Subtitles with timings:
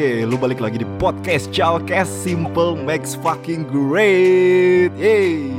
[0.00, 4.96] Oke, lu balik lagi di podcast Chalkes Simple Makes Fucking Great.
[4.96, 5.52] Yeay.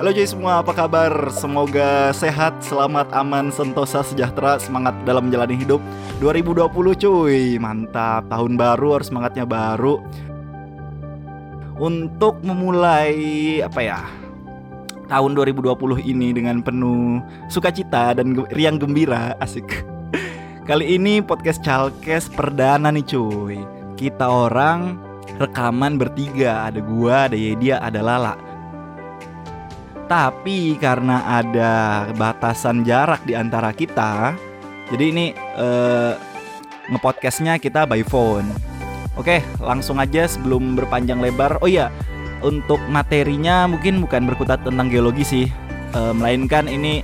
[0.00, 1.12] Halo cuy semua, apa kabar?
[1.28, 5.84] Semoga sehat, selamat, aman, sentosa, sejahtera, semangat dalam menjalani hidup
[6.24, 10.00] 2020 cuy Mantap, tahun baru harus semangatnya baru
[11.76, 14.00] Untuk memulai, apa ya
[15.04, 17.20] Tahun 2020 ini dengan penuh
[17.52, 19.91] sukacita dan riang gembira Asik
[20.62, 23.58] Kali ini podcast Chalkes perdana nih cuy
[23.98, 24.94] Kita orang
[25.34, 28.34] rekaman bertiga Ada gua, ada Yedia, ada Lala
[30.12, 34.36] tapi karena ada batasan jarak di antara kita,
[34.92, 36.12] jadi ini eh,
[36.92, 38.44] ngepodcastnya kita by phone.
[39.16, 41.56] Oke, langsung aja sebelum berpanjang lebar.
[41.64, 41.88] Oh iya,
[42.44, 45.46] untuk materinya mungkin bukan berkutat tentang geologi sih,
[45.96, 47.00] melainkan ini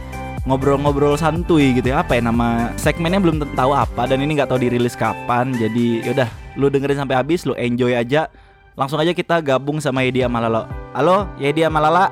[0.48, 2.00] ngobrol-ngobrol santuy gitu ya.
[2.00, 5.52] Apa ya nama segmennya belum tentu tahu apa dan ini nggak tahu dirilis kapan.
[5.52, 8.32] Jadi yaudah, lu dengerin sampai habis, lu enjoy aja.
[8.72, 10.64] Langsung aja kita gabung sama Yedi sama Lalo.
[10.96, 12.08] Halo, Yedi sama Lala.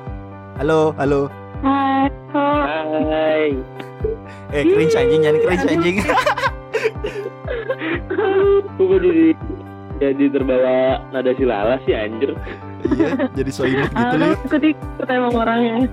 [0.61, 1.21] Halo, halo.
[1.65, 3.57] Hai, Hai.
[4.53, 5.97] Eh, cringe anjing, jangan cringe anjing.
[8.77, 9.27] Gue jadi
[9.97, 12.37] jadi terbawa nada silala sih anjir.
[12.93, 14.37] iya, jadi so imut gitu halo, nih.
[14.45, 15.89] ikut ikut emang orangnya.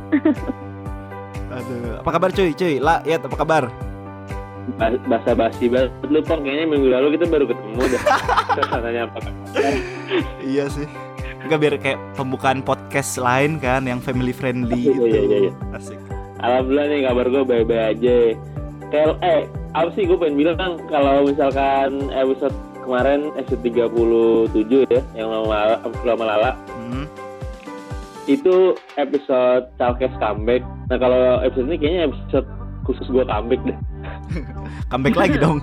[1.55, 2.50] Aduh, apa kabar cuy?
[2.52, 3.64] Cuy, La, ya apa kabar?
[5.05, 8.02] Basa basi banget lu kayaknya minggu lalu kita baru ketemu dah.
[8.83, 9.33] Nanya apa kabar?
[10.40, 10.89] iya sih.
[11.45, 15.05] Enggak biar kayak pembukaan podcast lain kan yang family friendly Iya, gitu.
[15.05, 15.52] iya, iya, iya.
[15.77, 16.01] Asik.
[16.40, 18.17] Alhamdulillah nih kabar gue baik-baik aja.
[18.89, 19.40] Kayak eh
[19.74, 20.56] apa sih gue pengen bilang
[20.89, 27.05] kalau misalkan episode kemarin episode 37 ya yang lama lama lala Hmm.
[28.27, 28.55] Itu
[28.95, 30.62] episode Chalkes comeback.
[30.86, 32.46] Nah kalau episode ini kayaknya episode
[32.83, 33.79] khusus gue comeback deh.
[34.90, 35.58] Comeback lagi dong.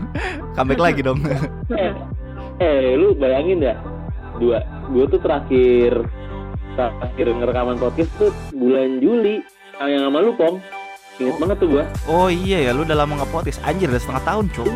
[0.51, 1.19] Comeback lagi dong.
[1.71, 1.93] eh,
[2.57, 3.77] eh lu bayangin dah
[4.37, 5.93] dua gue tuh terakhir
[6.73, 9.45] terakhir ngerekaman podcast tuh bulan Juli
[9.79, 10.57] yang sama lu pom
[11.15, 13.61] inget banget tuh gue Oh iya ya, lu udah lama nge-podcast.
[13.61, 14.71] Anjir, udah setengah tahun, cuy.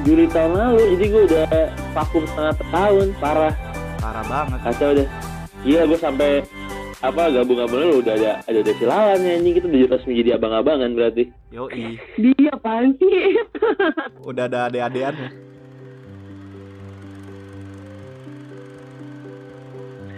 [0.00, 1.46] Juli tahun lalu jadi gue udah
[1.92, 3.54] vakum setengah tahun parah
[3.98, 4.58] Parah banget.
[4.64, 5.08] kacau deh
[5.62, 6.42] iya gue sampai
[6.98, 10.30] apa gabung sama lu udah ada ada ada silawan ya anjing kita udah resmi jadi
[10.34, 13.38] abang-abangan berarti Yoi, Dia apaan sih?
[14.20, 15.28] udah ada ade-adean ya.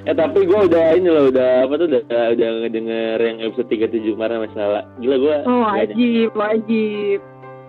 [0.03, 2.03] eh tapi gue udah ini loh udah apa tuh udah
[2.33, 7.19] udah ngedenger yang episode 37 kemarin masalah gila gue Oh wajib, wajib.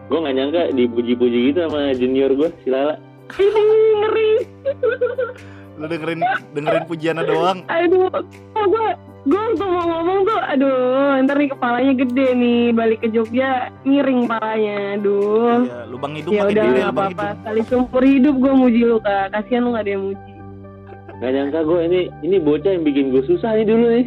[0.08, 2.96] gue gak nyangka dipuji-puji gitu sama junior gue si Lala
[3.32, 4.32] Ini ngeri.
[5.82, 6.22] Lu dengerin
[6.52, 7.60] dengerin pujiannya doang.
[7.66, 8.08] Aduh,
[8.54, 8.88] oh, gue
[9.24, 10.74] gue waktu mau ngomong tuh, aduh,
[11.22, 13.50] ntar nih kepalanya gede nih, balik ke Jogja
[13.82, 15.62] miring palanya, aduh.
[15.62, 17.10] Iya, lubang hidung Ya udah gede lubang apa-apa.
[17.24, 17.38] hidung.
[17.38, 19.26] Sekali seumur hidup gue muji lu kak.
[19.32, 20.30] Kasihan lu gak ada yang muji.
[21.14, 24.06] gak nyangka gue ini ini bocah yang bikin gue susah nih dulu nih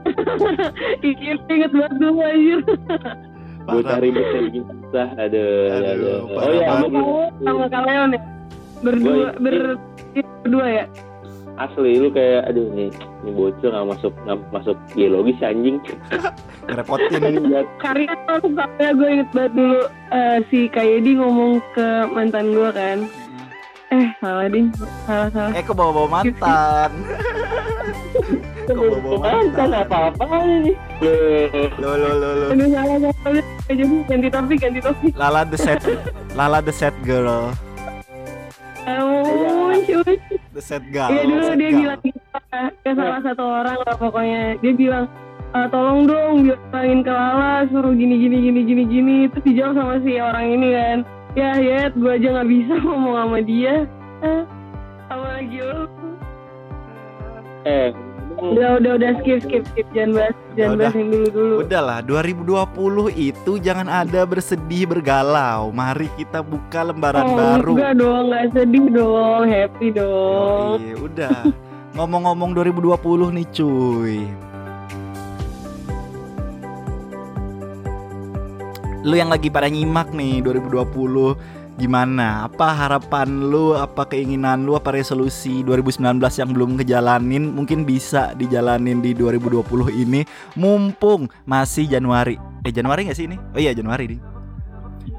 [1.02, 2.58] Iya, inget banget dulu anjir.
[2.62, 2.78] gue
[3.66, 3.82] Parah.
[3.84, 6.18] cari bocah yang bikin susah aduh, Aduh, aduh.
[6.30, 6.66] oh iya
[7.40, 8.20] sama Kak Leon ya?
[8.80, 9.56] Berdua, Gua- ber,
[10.42, 10.84] berdua ya?
[11.58, 12.88] asli lu kayak aduh nih
[13.20, 15.76] ini bocah nggak masuk nggak masuk geologi si anjing
[16.64, 17.20] Ngerepotin.
[17.76, 22.98] Karya tuh karya gue inget banget dulu eh, si Kayedi ngomong ke mantan gue kan
[23.90, 24.72] Eh salah ding,
[25.04, 26.90] salah salah Eh, kok bawa-bawa mantan?
[28.64, 29.84] Kok bawa-bawa mantan mantan?
[29.84, 30.72] apa-apa ini
[31.76, 32.46] Lo lo lo lo.
[32.50, 35.82] Aduh salah salah Jadi ganti topik, ganti topik Lala the set
[36.32, 37.52] Lala the set girl
[38.98, 40.14] Oh cuy.
[40.50, 41.78] The set girl Iya dulu dia girl.
[41.78, 42.20] bilang gitu
[42.80, 44.42] ke salah satu orang lah pokoknya.
[44.58, 45.04] Dia bilang
[45.50, 49.16] "Eh, tolong dong bilangin ke Lala suruh gini gini gini gini gini.
[49.28, 50.98] Terus dijawab sama si orang ini kan.
[51.32, 53.74] Ya ya gue aja nggak bisa ngomong sama dia.
[54.20, 54.42] Eh,
[55.06, 55.82] sama lagi lu.
[57.62, 57.88] Eh
[58.38, 59.86] udah udah udah skip skip skip.
[59.90, 60.80] Jangan bahas jangan Udah.
[60.86, 61.54] bahas yang dulu dulu.
[61.66, 65.74] Udahlah 2020 itu jangan ada bersedih bergalau.
[65.74, 67.72] Mari kita buka lembaran oh baru.
[67.74, 70.76] enggak dong nggak sedih dong happy dong.
[70.78, 71.38] Iya udah.
[71.98, 74.16] Ngomong-ngomong 2020 nih cuy.
[79.00, 82.44] Lu yang lagi pada nyimak nih 2020 Gimana?
[82.44, 87.56] Apa harapan lu, apa keinginan lu, apa resolusi 2019 yang belum ngejalanin?
[87.56, 90.28] Mungkin bisa dijalanin di 2020 ini.
[90.60, 92.36] Mumpung masih Januari.
[92.68, 93.40] Eh Januari gak sih ini?
[93.56, 94.20] Oh iya Januari nih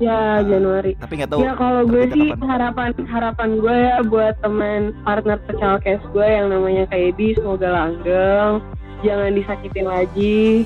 [0.02, 0.98] ya Januari.
[0.98, 2.48] Tapi nggak tahu ya kalau gue sih kapan.
[2.50, 8.66] harapan harapan gue ya buat teman partner pecalkes gue yang namanya Kaidi semoga langgeng.
[9.06, 10.66] Jangan disakitin lagi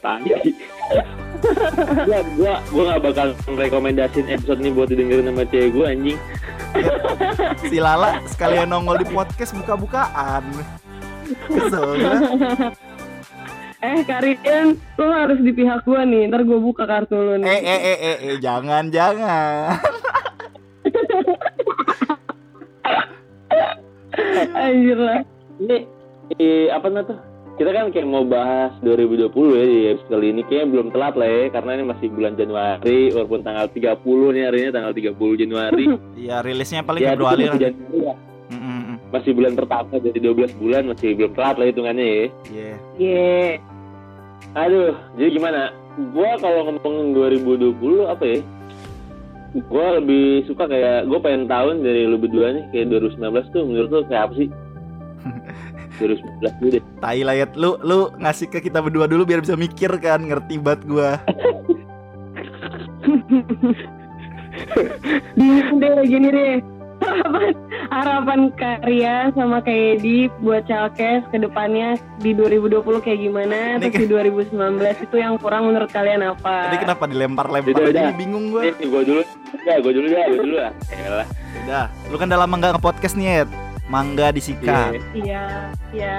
[0.00, 0.22] tai
[2.04, 6.20] gua gua gua gak bakal rekomendasiin episode ini buat didengerin sama cewek gua anjing
[7.66, 10.44] Si Lala sekalian nongol di podcast buka-bukaan.
[11.50, 12.14] Kesel gua.
[13.80, 16.30] eh Karian, lo harus di pihak gua nih.
[16.30, 17.50] Ntar gua buka kartu lo Eh nih.
[17.50, 19.74] eh eh eh, eh jangan jangan.
[24.54, 25.20] Anjir lah.
[25.58, 25.78] ini
[26.34, 27.18] eh, apa namanya tuh
[27.60, 31.28] kita kan kayak mau bahas 2020 ya di episode kali ini kayaknya belum telat lah
[31.28, 34.00] ya karena ini masih bulan Januari walaupun tanggal 30
[34.32, 35.84] nih hari ini tanggal 30 Januari
[36.24, 37.60] Iya rilisnya paling ya Februari lah.
[37.60, 38.14] Januari ya.
[38.48, 42.74] Mm, mm, masih bulan pertama jadi 12 bulan masih belum telat lah hitungannya ya Iya.
[42.96, 43.38] Ye.
[44.50, 45.60] aduh jadi gimana
[46.10, 47.76] gua kalau ngomongin 2020
[48.08, 48.38] apa ya
[49.68, 53.20] gua lebih suka kayak gua pengen tahun dari lu berdua nih kayak 2019
[53.52, 54.48] tuh menurut lu kayak apa sih
[56.00, 59.92] 2019 dulu deh Tai layat lu lu ngasih ke kita berdua dulu biar bisa mikir
[60.00, 61.20] kan ngerti banget gua.
[65.80, 66.56] Deh gini deh.
[67.00, 67.56] Harapan,
[67.88, 74.04] harapan karya sama kayak Edi buat Chalkes ke depannya di 2020 kayak gimana Ini terus
[74.04, 76.68] di 2019 itu yang kurang menurut kalian apa?
[76.68, 78.04] Tadi kenapa dilempar-lempar Udah, udah.
[78.04, 78.68] Ini bingung gua.
[78.68, 79.24] Nih, gua dulu
[79.64, 81.26] ya gua dulu ya gua dulu lah Elah.
[81.64, 83.69] Udah, lu kan udah lama nggak nge-podcast nih, Ed.
[83.90, 84.94] Mangga disikat.
[84.94, 85.02] Iya.
[85.18, 85.44] Iya,
[85.90, 86.18] iya.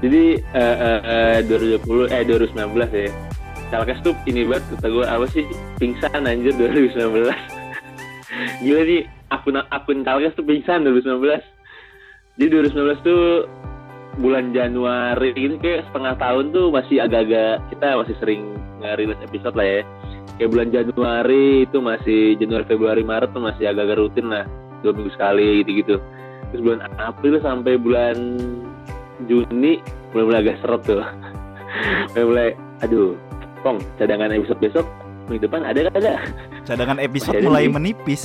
[0.00, 1.00] Jadi eh, eh,
[1.44, 3.12] eh, 2020 eh 2019 ya.
[3.66, 5.44] Chalkes tuh ini banget kata gue apa sih
[5.76, 7.28] pingsan anjir 2019.
[8.64, 11.44] Gila nih akun akun Chalkes tuh pingsan 2019.
[12.36, 13.48] Jadi 2019 tuh
[14.16, 18.42] bulan Januari gitu kayak setengah tahun tuh masih agak-agak kita masih sering
[18.80, 19.80] ngerilis episode lah ya.
[20.36, 24.44] Kayak bulan Januari itu masih Januari Februari Maret tuh masih agak-agak rutin lah
[24.84, 25.96] dua minggu sekali gitu-gitu.
[26.52, 28.16] Terus bulan April sampai bulan
[29.26, 29.80] Juni
[30.12, 31.02] mulai-mulai agak seret tuh.
[32.28, 32.54] mulai
[32.84, 33.16] aduh,
[33.64, 34.86] Pong, cadangan episode besok
[35.26, 36.14] minggu depan ada nggak ada?
[36.62, 38.24] Cadangan episode Masih ada mulai menipis.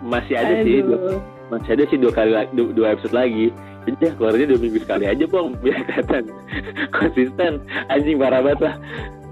[0.00, 1.20] Masih ada sih, dua, Aduh.
[1.52, 3.52] masih ada sih dua kali dua, dua episode lagi.
[3.84, 6.24] Jadi ya keluarnya dua minggu sekali aja Pong, biar kelihatan
[6.96, 7.52] konsisten.
[7.92, 8.74] Anjing parah banget lah.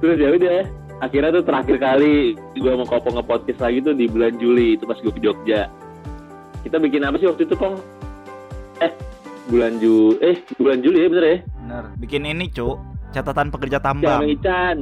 [0.05, 0.61] Terus ya udah,
[1.00, 5.00] akhirnya tuh terakhir kali gue mau kopong nge-podcast lagi tuh di bulan Juli itu pas
[5.00, 5.73] gue ke Jogja.
[6.67, 7.79] Kita bikin apa sih waktu itu Pong?
[8.83, 8.91] Eh,
[9.47, 11.39] bulan Ju eh bulan Juli ya bener ya?
[11.63, 11.85] Bener.
[12.03, 12.83] Bikin ini, Cuk.
[13.15, 14.21] Catatan pekerja Sama tambang.
[14.27, 14.79] Ican.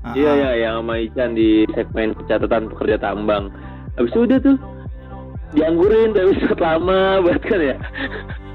[0.00, 0.36] Ah, Iya ah.
[0.40, 3.52] ya, yang sama Ican di segmen catatan pekerja tambang.
[4.00, 4.56] Habis itu udah tuh
[5.52, 7.76] dianggurin tapi episode lama banget kan ya.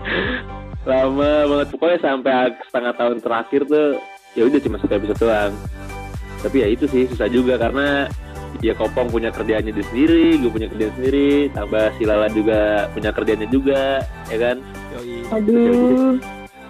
[0.90, 2.34] lama banget pokoknya sampai
[2.66, 3.88] setengah tahun terakhir tuh
[4.34, 5.54] ya udah cuma satu episode doang.
[6.42, 8.10] Tapi ya itu sih susah juga karena
[8.62, 13.10] ya Kopong punya kerjaannya dia sendiri, gue punya kerjaan sendiri, tambah si Lala juga punya
[13.12, 14.58] kerjaannya juga, ya kan?
[14.96, 15.16] Yoi.
[15.32, 16.16] Aduh.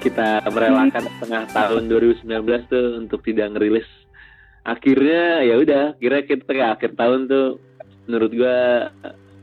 [0.05, 3.89] kita merelakan setengah tahun 2019 tuh untuk tidak ngerilis.
[4.61, 7.57] Akhirnya ya udah, kira kita kayak akhir tahun tuh
[8.05, 8.57] menurut gua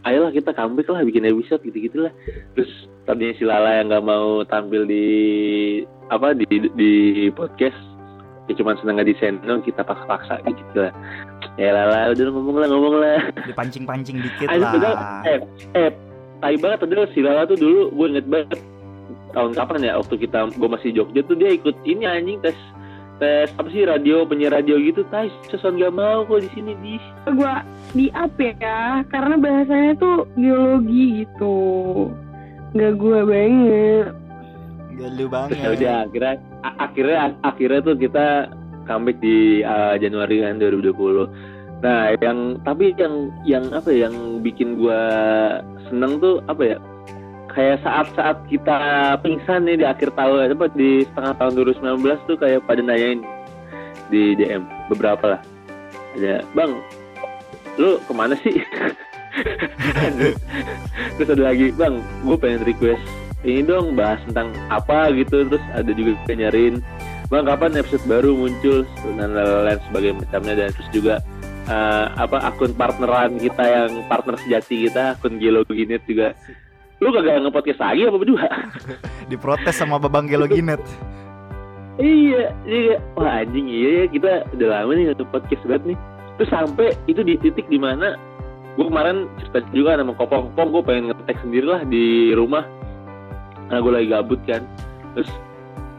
[0.06, 2.12] ayolah kita comeback lah bikin episode gitu-gitu lah.
[2.54, 2.70] Terus
[3.06, 5.06] tadinya si Lala yang nggak mau tampil di
[6.10, 6.46] apa di
[6.78, 6.92] di
[7.34, 7.91] podcast
[8.52, 10.92] ya cuman seneng desain dong kita paksa-paksa gitu lah.
[11.56, 13.20] Ya Lala udah ngomong lah ngomong lah.
[13.48, 15.24] Dipancing-pancing dikit Aduh, padahal, lah.
[15.24, 15.40] eh,
[15.76, 15.90] eh,
[16.44, 18.60] tai banget padahal si Lala tuh dulu gue inget banget
[19.32, 22.56] tahun kapan ya waktu kita gue masih Jogja tuh dia ikut ini anjing tes
[23.22, 26.98] tes apa sih radio penyiar radio gitu tai sesuatu gak mau kok di sini di
[27.32, 27.62] Gua
[27.94, 31.56] di up ya, karena bahasanya tuh biologi gitu.
[32.74, 34.10] Nggak gua banget.
[34.92, 35.56] Galu terus banget.
[35.56, 38.26] ya udah akhirnya akhirnya akhirnya tuh kita
[38.84, 44.78] comeback di uh, Januari kan 2020 nah yang tapi yang yang apa ya, yang bikin
[44.78, 45.00] gua
[45.90, 46.78] seneng tuh apa ya
[47.52, 48.78] kayak saat-saat kita
[49.20, 53.20] pingsan nih di akhir tahun apa di setengah tahun 2019 tuh kayak pada nanyain
[54.08, 55.40] di DM beberapa lah.
[56.16, 56.72] Ada bang
[57.80, 58.52] lu ke mana sih?
[61.16, 65.90] Terus ada lagi bang gue pengen request ini dong bahas tentang apa gitu terus ada
[65.90, 66.78] juga nyariin
[67.32, 68.84] bang kapan episode baru muncul?
[69.16, 70.52] Dan lain-lain sebagai macamnya.
[70.52, 71.14] Dan terus juga
[71.64, 76.36] eh, apa akun partneran kita yang partner sejati kita akun Geologinet juga.
[77.00, 78.46] Lu kagak nge-podcast lagi apa berdua?
[79.32, 80.84] Diprotes sama Babang Geloginet.
[81.96, 83.00] iya iya.
[83.16, 85.98] Wah anjing iya ya kita udah lama nih satu podcast banget nih.
[86.36, 88.14] Terus sampai itu di titik di mana
[88.76, 90.52] gue kemarin cerita juga sama kopong.
[90.52, 92.62] Kopong gue pengen ngetek sendiri lah di rumah
[93.72, 94.62] karena gue lagi gabut kan.
[95.16, 95.30] Terus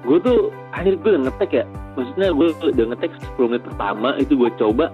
[0.06, 0.38] gue tuh
[0.78, 1.66] akhirnya gue udah ngetek ya.
[1.98, 4.86] Maksudnya gue udah ngetek 10 menit pertama itu gue coba.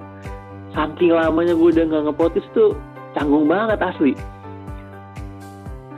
[0.71, 2.79] Saking lamanya gue udah nggak ngepotis tuh
[3.19, 4.15] canggung banget asli.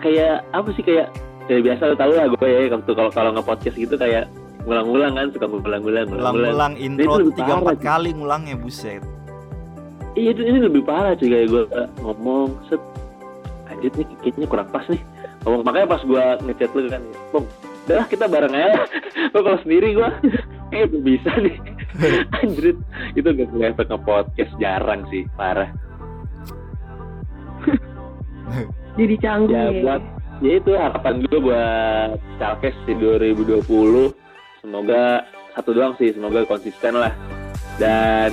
[0.01, 1.13] Kayak apa sih kayak
[1.45, 4.25] kayak biasa lo tau lah gue ya waktu kalau kalau nge-podcast gitu kayak
[4.65, 6.33] ngulang-ngulang kan suka ngulang-ngulang ngulang-ngulang.
[6.41, 9.05] Ulang-ulang intro tiga empat kali ngulangnya buset.
[10.11, 11.63] iya itu ini lebih parah cuy kayak gue
[12.01, 12.81] ngomong set.
[13.69, 14.99] Anjir nih kayaknya kurang pas nih
[15.41, 17.47] ngomong makanya pas gue ngechat lu kan bong
[17.91, 18.87] udah kita bareng aja.
[19.33, 20.09] Lo kalau sendiri gue
[20.71, 21.55] eh bisa nih.
[22.39, 22.77] Anjir
[23.17, 25.69] itu gak efek ke podcast jarang sih parah.
[28.99, 29.81] Jadi canggung ya ya.
[29.83, 30.01] buat
[30.41, 33.65] ya itu harapan gue buat Chalkes di 2020
[34.61, 37.11] semoga satu doang sih semoga konsisten lah.
[37.75, 38.31] Dan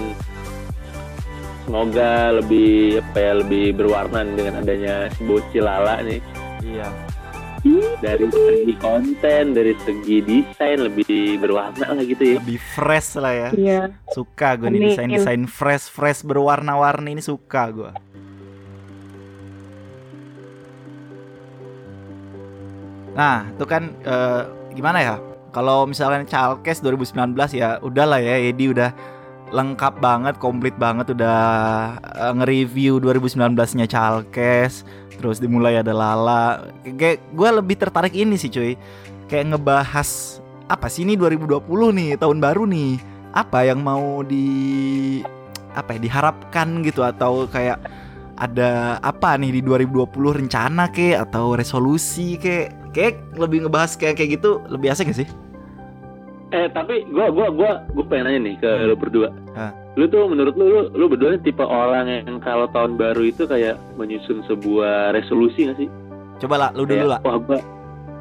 [1.65, 6.38] semoga lebih apa ya lebih berwarna dengan adanya si bocil lala nih
[6.69, 6.89] Iya.
[7.99, 13.49] dari segi konten dari segi desain lebih berwarna lah gitu ya Lebih fresh lah ya.
[13.51, 13.81] Iya.
[14.15, 14.89] Suka gue nih Amin.
[14.95, 17.91] desain-desain fresh fresh berwarna-warni ini suka gue.
[23.19, 24.43] Nah, itu kan eh,
[24.79, 25.17] gimana ya?
[25.51, 28.95] Kalau misalkan Chalkes 2019 ya udahlah ya Edi udah
[29.51, 31.41] lengkap banget, komplit banget udah
[31.99, 34.87] eh, nge-review 2019-nya Chalkes.
[35.19, 36.71] Terus dimulai ada Lala.
[36.87, 38.79] Kayak gue lebih tertarik ini sih cuy.
[39.27, 41.59] Kayak ngebahas apa sih ini 2020
[41.93, 43.03] nih, tahun baru nih.
[43.35, 44.47] Apa yang mau di
[45.77, 47.79] apa ya diharapkan gitu atau kayak
[48.39, 50.09] ada apa nih di 2020
[50.47, 55.29] rencana ke atau resolusi ke kayak lebih ngebahas kayak kayak gitu lebih asik gak sih?
[56.49, 59.73] eh tapi gue gua gua gua pengen nanya nih ke lu berdua Hah.
[59.99, 63.51] Lu tuh menurut lu lu, lu berdua nih tipe orang yang kalau tahun baru itu
[63.51, 65.91] kayak menyusun sebuah resolusi gak sih
[66.39, 67.19] Coba lah lu dulu lah.
[67.27, 67.59] Wah gua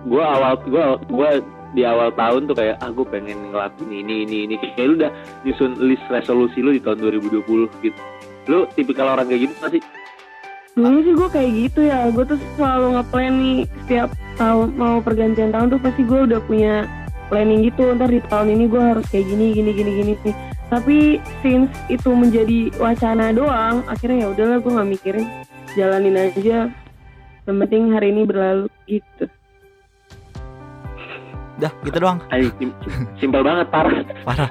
[0.10, 1.30] gua awal gua gua
[1.78, 5.12] di awal tahun tuh kayak ah gua pengen ngelakuin ini ini ini kayak lu udah
[5.46, 7.46] nyusun list resolusi lu di tahun 2020
[7.86, 8.02] gitu
[8.50, 9.84] lu tipikal orang kayak gitu gak sih
[10.78, 12.06] Dulu sih gue kayak gitu ya.
[12.14, 16.86] Gue tuh selalu ngeplan nih setiap tahun mau pergantian tahun tuh pasti gue udah punya
[17.34, 17.98] planning gitu.
[17.98, 20.36] Ntar di tahun ini gue harus kayak gini gini gini gini nih.
[20.68, 25.26] Tapi since itu menjadi wacana doang, akhirnya ya udahlah gue nggak mikirin,
[25.74, 26.68] jalanin aja.
[27.48, 29.26] Yang penting hari ini berlalu gitu.
[31.58, 32.20] Dah, gitu doang.
[32.30, 32.70] Ayo, sim
[33.18, 34.50] simpel banget parah Parah.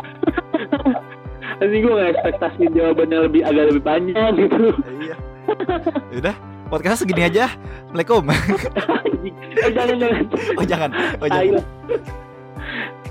[1.61, 5.17] Nanti gue gak ekspektasi jawabannya lebih agak lebih panjang gitu Iya.
[6.13, 6.35] Udah,
[6.69, 7.49] podcast segini aja.
[7.93, 8.25] Assalamualaikum.
[8.29, 10.25] eh, jangan jangan
[10.59, 10.91] Oh jangan.
[11.23, 11.63] Oh jangan.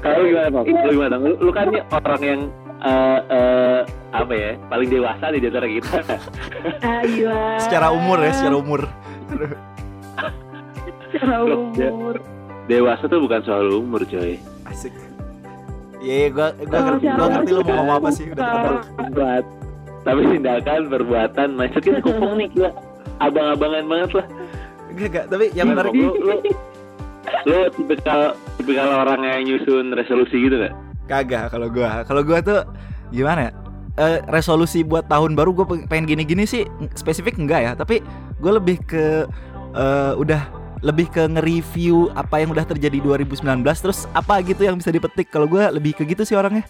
[0.04, 0.64] Kalau gimana Pak?
[0.68, 1.16] Lu gimana?
[1.18, 2.42] Lu, lu kan nih orang yang
[2.82, 3.80] eh, eh,
[4.16, 5.98] apa ya paling dewasa di antara kita.
[6.84, 7.32] Ayo.
[7.64, 8.82] Secara umur ya, secara umur.
[11.12, 11.90] Secara ya.
[11.92, 12.16] umur.
[12.66, 14.42] Dewasa tuh bukan soal umur coy.
[14.66, 14.92] Asik.
[16.02, 18.26] Iya, iya, gua gua Kalau ngerti, gua ngerti lu mau ngomong apa sih.
[18.30, 18.82] Udah.
[19.14, 19.46] Buat
[20.06, 21.48] tapi tindakan, perbuatan,
[21.82, 22.70] kita kumpul nih gila.
[23.18, 24.28] Abang-abangan banget lah.
[24.94, 26.36] Enggak, enggak, tapi yang menarik Lu, lu,
[27.50, 30.74] lu tipikal tipikal orang yang nyusun resolusi gitu gak?
[31.06, 32.02] Kagak kalau gua.
[32.04, 32.62] Kalau gua tuh
[33.14, 33.52] gimana ya?
[33.96, 36.68] Eh, resolusi buat tahun baru gue pengen gini-gini sih
[37.00, 38.04] spesifik enggak ya tapi
[38.44, 39.24] gue lebih ke
[39.72, 40.52] eh, udah
[40.84, 45.48] lebih ke nge-review apa yang udah terjadi 2019 terus apa gitu yang bisa dipetik kalau
[45.48, 46.68] gue lebih ke gitu sih orangnya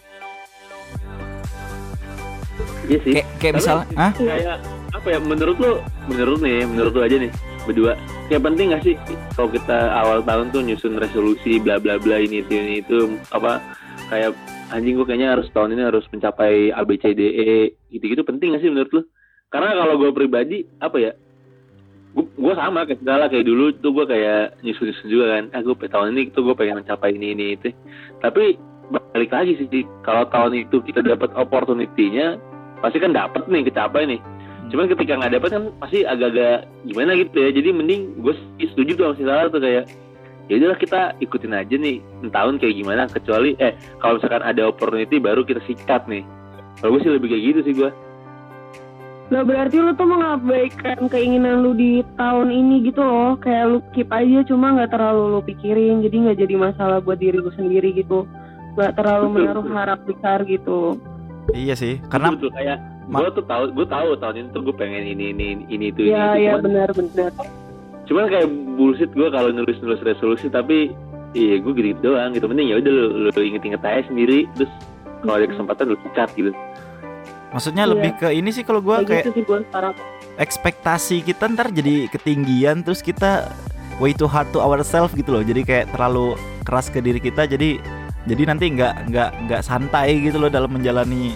[2.85, 3.13] Iya sih.
[3.17, 4.57] kayak kayak misalnya ah kayak
[4.93, 5.71] apa ya menurut lu
[6.05, 7.31] menurut nih menurut lu aja nih
[7.65, 7.97] berdua
[8.29, 8.95] kayak penting gak sih
[9.33, 13.57] kalau kita awal tahun tuh nyusun resolusi bla bla bla ini itu ini itu apa
[14.09, 14.31] kayak
[14.73, 17.51] anjing gue kayaknya harus tahun ini harus mencapai A B C D E
[17.93, 19.01] gitu gitu penting gak sih menurut lu?
[19.49, 21.11] Karena kalau gue pribadi apa ya
[22.15, 25.75] gue sama kayak segala kayak dulu tuh gue kayak nyusun nyusun juga kan ah gue
[25.75, 27.75] tahun ini tuh gue pengen mencapai ini ini itu
[28.23, 28.55] tapi
[28.87, 32.39] balik lagi sih kalau tahun itu kita dapat opportunity-nya
[32.79, 34.21] pasti kan dapat nih kecapai nih.
[34.69, 37.49] Cuman ketika nggak dapat kan pasti agak-agak gimana gitu ya.
[37.53, 39.83] Jadi mending gue setuju tuh sama si Sarah tuh kayak
[40.45, 41.99] ya udahlah kita ikutin aja nih
[42.29, 46.21] tahun kayak gimana kecuali eh kalau misalkan ada opportunity baru kita sikat nih.
[46.79, 47.91] Kalau gue sih lebih kayak gitu sih gue
[49.33, 53.33] Lah berarti lu tuh mengabaikan keinginan lu di tahun ini gitu loh.
[53.41, 57.41] Kayak lu keep aja cuma nggak terlalu lu pikirin Jadi nggak jadi masalah buat diri
[57.41, 58.29] lu sendiri gitu.
[58.77, 59.77] Nggak terlalu Betul, menaruh betul.
[59.81, 60.79] harap besar gitu.
[61.57, 65.03] Iya sih karena betul kayak gue tuh tahu gue tahu tahun ini tuh gue pengen
[65.05, 67.31] ini ini ini itu Iya ini iya itu cuman, benar-benar
[68.05, 68.47] cuman kayak
[68.77, 70.93] bullshit gue kalau nulis nulis resolusi tapi
[71.33, 72.45] iya gue gitu, gitu doang gitu.
[72.47, 74.71] Mending ya udah lu, lu inget-inget aja sendiri terus
[75.25, 76.51] kalau ada kesempatan lu sikat gitu.
[77.51, 77.91] Maksudnya Iya.
[77.95, 79.93] lebih ke ini sih kalau gue Kayak kayak gitu sih gue sekarang.
[80.35, 83.49] ekspektasi kita ntar jadi ketinggian terus kita
[83.97, 85.43] way too hard to ourselves gitu loh.
[85.43, 87.81] Jadi kayak terlalu keras ke diri kita jadi
[88.25, 91.33] jadi nanti nggak nggak nggak santai gitu loh dalam menjalani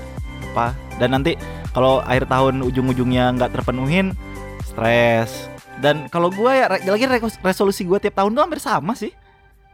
[0.54, 0.78] apa.
[1.02, 1.34] Dan nanti
[1.74, 4.14] kalau akhir tahun ujung-ujungnya nggak terpenuhin
[4.62, 5.49] stres
[5.80, 9.16] dan kalau gue ya re- lagi re- resolusi gue tiap tahun tuh hampir sama sih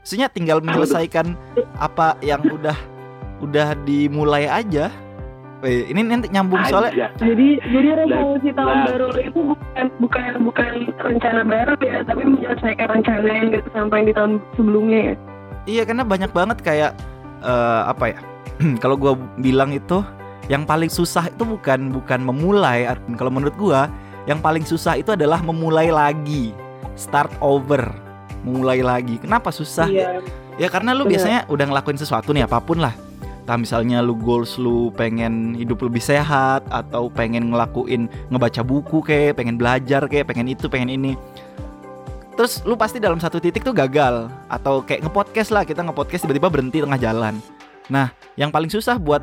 [0.05, 1.33] Maksudnya tinggal menyelesaikan
[1.81, 2.77] apa yang udah
[3.41, 4.93] udah dimulai aja.
[5.65, 7.07] Eh, ini nanti nyambung soalnya Aja.
[7.25, 8.85] Jadi jadi resolusi tahun nah.
[8.85, 10.71] baru itu bukan bukan bukan
[11.01, 15.15] rencana baru ya, tapi menyelesaikan rencana yang gitu sampai di tahun sebelumnya ya.
[15.65, 16.91] Iya karena banyak banget kayak
[17.41, 18.19] eh, apa ya?
[18.85, 20.05] kalau gua bilang itu
[20.53, 22.85] yang paling susah itu bukan bukan memulai.
[23.17, 23.89] Kalau menurut gua
[24.25, 26.53] yang paling susah itu adalah memulai lagi,
[26.97, 27.93] start over,
[28.41, 29.21] mulai lagi.
[29.21, 29.89] Kenapa susah?
[29.89, 30.21] Iya.
[30.55, 31.19] Ya karena lu Bener.
[31.19, 32.95] biasanya udah ngelakuin sesuatu nih apa pun lah.
[33.45, 39.37] Entah misalnya lu goals lu pengen hidup lebih sehat atau pengen ngelakuin ngebaca buku kayak
[39.37, 41.13] pengen belajar kayak pengen itu pengen ini.
[42.35, 46.49] Terus lu pasti dalam satu titik tuh gagal atau kayak ngepodcast lah kita ngepodcast tiba-tiba
[46.49, 47.37] berhenti tengah jalan.
[47.85, 49.21] Nah, yang paling susah buat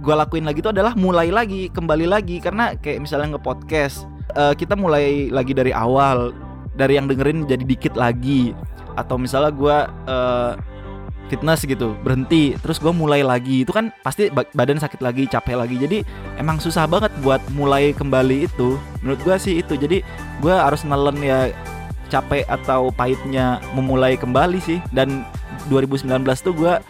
[0.00, 2.38] gua lakuin lagi itu adalah mulai lagi, kembali lagi.
[2.38, 6.32] Karena kayak misalnya ngepodcast eh, kita mulai lagi dari awal,
[6.78, 8.54] dari yang dengerin jadi dikit lagi.
[8.94, 9.76] Atau misalnya gua
[10.06, 10.52] eh,
[11.28, 13.62] fitness gitu berhenti terus gua mulai lagi.
[13.62, 15.76] Itu kan pasti ba- badan sakit lagi capek lagi.
[15.76, 15.98] Jadi
[16.40, 18.80] emang susah banget buat mulai kembali itu.
[19.04, 19.76] Menurut gua sih itu.
[19.76, 20.00] Jadi
[20.40, 21.52] gua harus nelen ya
[22.08, 24.80] capek atau pahitnya memulai kembali sih.
[24.90, 25.22] Dan
[25.68, 26.80] 2019 tuh gua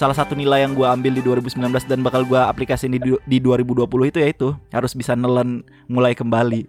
[0.00, 3.84] salah satu nilai yang gua ambil di 2019 dan bakal gua aplikasiin di, di 2020
[4.08, 5.60] itu ya itu harus bisa nelen
[5.92, 6.64] mulai kembali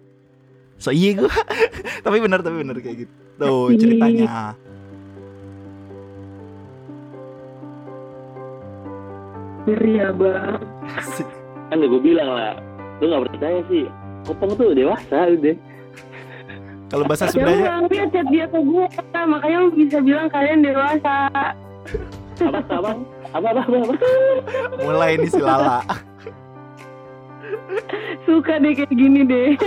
[0.76, 1.32] so iya gua
[2.04, 4.52] tapi benar tapi benar kayak gitu tuh ceritanya
[9.62, 10.58] Ngeri ya bang.
[11.70, 12.58] Kan udah gue bilang lah,
[12.98, 13.86] lu gak percaya sih.
[14.26, 15.54] Kopong tuh dewasa udah.
[16.90, 20.66] kalau bahasa Ya Sundanya udah, lihat chat dia ke gue, makanya lu bisa bilang kalian
[20.66, 21.30] dewasa.
[22.42, 22.90] Apa,
[23.32, 23.96] apa, apa, apa, apa,
[24.84, 25.80] mulai nih si Lala
[28.22, 29.58] Suka deh kayak gini deh.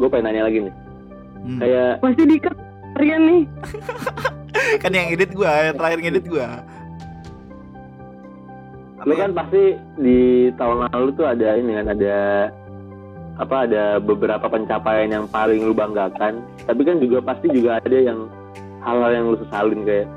[0.00, 0.74] Gue pengen nanya lagi nih.
[1.46, 1.58] Hmm.
[1.62, 2.56] Kayak, Pasti dikat
[2.96, 3.42] Rian nih.
[4.82, 6.48] kan yang edit gua yang terakhir ngedit gua
[9.06, 12.16] lu kan pasti di tahun lalu tuh ada ini kan, ada
[13.38, 18.26] apa ada beberapa pencapaian yang paling lu banggakan tapi kan juga pasti juga ada yang
[18.82, 20.10] hal-hal yang lu sesalin kayak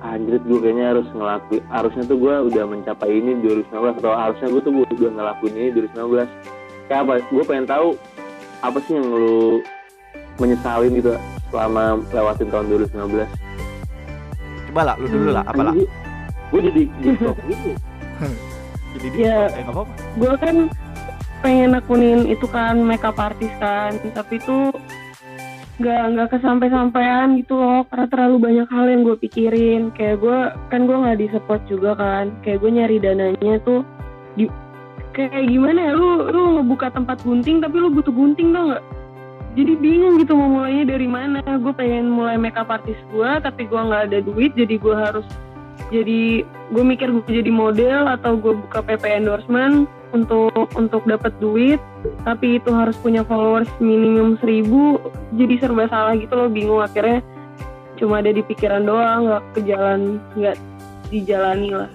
[0.00, 4.48] anjir gue kayaknya harus ngelakuin harusnya tuh gue udah mencapai ini di 2019 atau harusnya
[4.48, 6.24] gue tuh udah ngelakuin ini di 2019
[6.88, 7.12] kayak apa?
[7.28, 7.88] Gue pengen tahu
[8.60, 9.60] apa sih yang lu
[10.36, 11.12] menyesalin gitu
[11.48, 13.28] selama lewatin tahun 2019
[14.70, 15.74] coba lah lu dulu lah apa lah?
[16.48, 17.28] Gue jadi gitu.
[18.90, 19.46] Jadi di Ya.
[19.52, 19.92] eh apa-apa.
[20.16, 20.56] gue kan
[21.40, 23.94] pengen akunin itu kan makeup artist kan.
[24.10, 24.72] Tapi itu
[25.80, 29.82] nggak nggak kesampai sampean gitu loh karena terlalu banyak hal yang gue pikirin.
[29.96, 30.38] Kayak gue
[30.68, 32.36] kan gue nggak di support juga kan.
[32.44, 33.80] Kayak gue nyari dananya tuh
[34.36, 34.44] di
[35.16, 38.84] kayak gimana ya lu lu ngebuka tempat gunting tapi lu butuh gunting tau nggak?
[39.56, 41.40] Jadi bingung gitu mau mulainya dari mana.
[41.40, 45.24] Gue pengen mulai makeup artist gue tapi gue nggak ada duit jadi gue harus
[45.88, 51.78] jadi gue mikir gue jadi model atau gue buka PP endorsement untuk untuk dapat duit
[52.26, 54.66] tapi itu harus punya followers minimum 1000
[55.38, 56.82] jadi serba salah gitu loh bingung.
[56.82, 57.22] Akhirnya
[58.00, 60.00] cuma ada di pikiran doang nggak ke jalan
[60.34, 60.56] nggak
[61.12, 61.90] dijalani lah.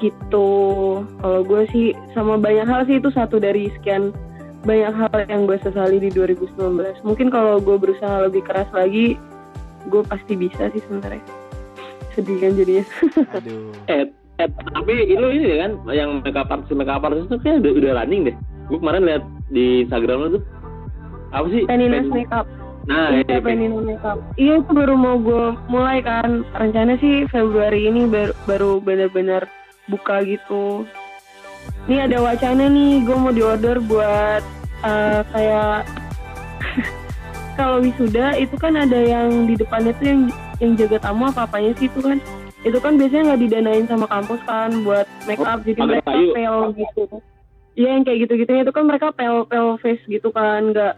[0.00, 0.48] Gitu.
[1.04, 4.10] Kalau gue sih sama banyak hal sih itu satu dari sekian
[4.64, 6.60] banyak hal yang gue sesali di 2019
[7.08, 9.16] mungkin kalau gue berusaha lebih keras lagi
[9.88, 11.24] gue pasti bisa sih sebenarnya.
[12.12, 12.84] Sedih kan jadinya.
[13.38, 17.90] Aduh Eh, tapi itu ini kan yang makeup artist makeup artist itu kayak udah, udah
[18.00, 18.36] running deh.
[18.72, 20.42] Gue kemarin lihat di Instagram lo tuh
[21.30, 21.62] apa sih?
[21.68, 22.46] Peninas Pen- Makeup
[22.88, 26.48] Nah, iya iya, Pen- Penina Makeup iya itu baru mau gue mulai kan.
[26.56, 29.44] Rencana sih Februari ini baru baru benar-benar
[29.92, 30.88] buka gitu.
[31.84, 34.42] Ini ada wacana nih gue mau diorder buat
[34.80, 35.84] eh, kayak
[37.60, 40.20] kalau wisuda itu kan ada yang di depannya tuh yang
[40.64, 42.16] yang jaga tamu apa apanya sih itu kan
[42.60, 46.30] itu kan biasanya nggak didanain sama kampus kan buat make up jadi pakai mereka kayu.
[46.36, 47.04] pel gitu.
[47.78, 50.94] Iya yang kayak gitu gitunya itu kan mereka pel pel face gitu kan nggak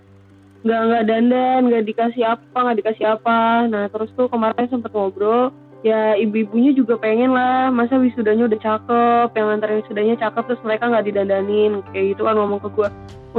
[0.66, 3.70] nggak nggak dandan nggak dikasih apa nggak dikasih apa.
[3.70, 9.28] Nah terus tuh kemarin sempet ngobrol ya ibu-ibunya juga pengen lah masa wisudanya udah cakep
[9.34, 11.72] yang antarin wisudanya cakep terus mereka nggak didandanin.
[11.94, 12.88] Kayak gitu kan ngomong ke gue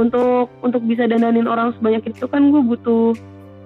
[0.00, 3.12] untuk untuk bisa dandanin orang sebanyak itu kan gue butuh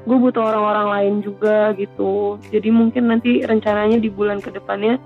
[0.00, 4.96] gue butuh orang-orang lain juga gitu jadi mungkin nanti rencananya di bulan ke depannya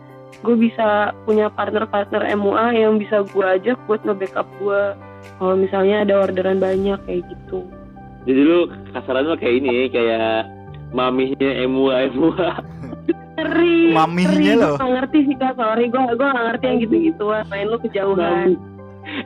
[0.41, 4.83] gue bisa punya partner-partner MUA yang bisa gue ajak buat nge-backup gue
[5.39, 7.63] kalau misalnya ada orderan banyak kayak gitu
[8.23, 8.59] Jadi lu
[8.93, 10.47] kasarannya kayak ini kayak
[10.91, 12.51] maminya MUA MUA.
[13.33, 14.75] ngeri Maminya loh.
[14.75, 18.49] gue gak ngerti sih kak sorry gue gue gak ngerti yang gitu-gitu main lu kejauhan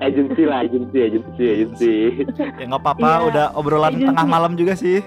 [0.01, 1.95] agensi lah, agensi, agensi, agensi.
[2.57, 3.25] ya nggak apa-apa Iya.
[3.29, 4.09] udah obrolan Agency.
[4.09, 5.05] tengah malam juga sih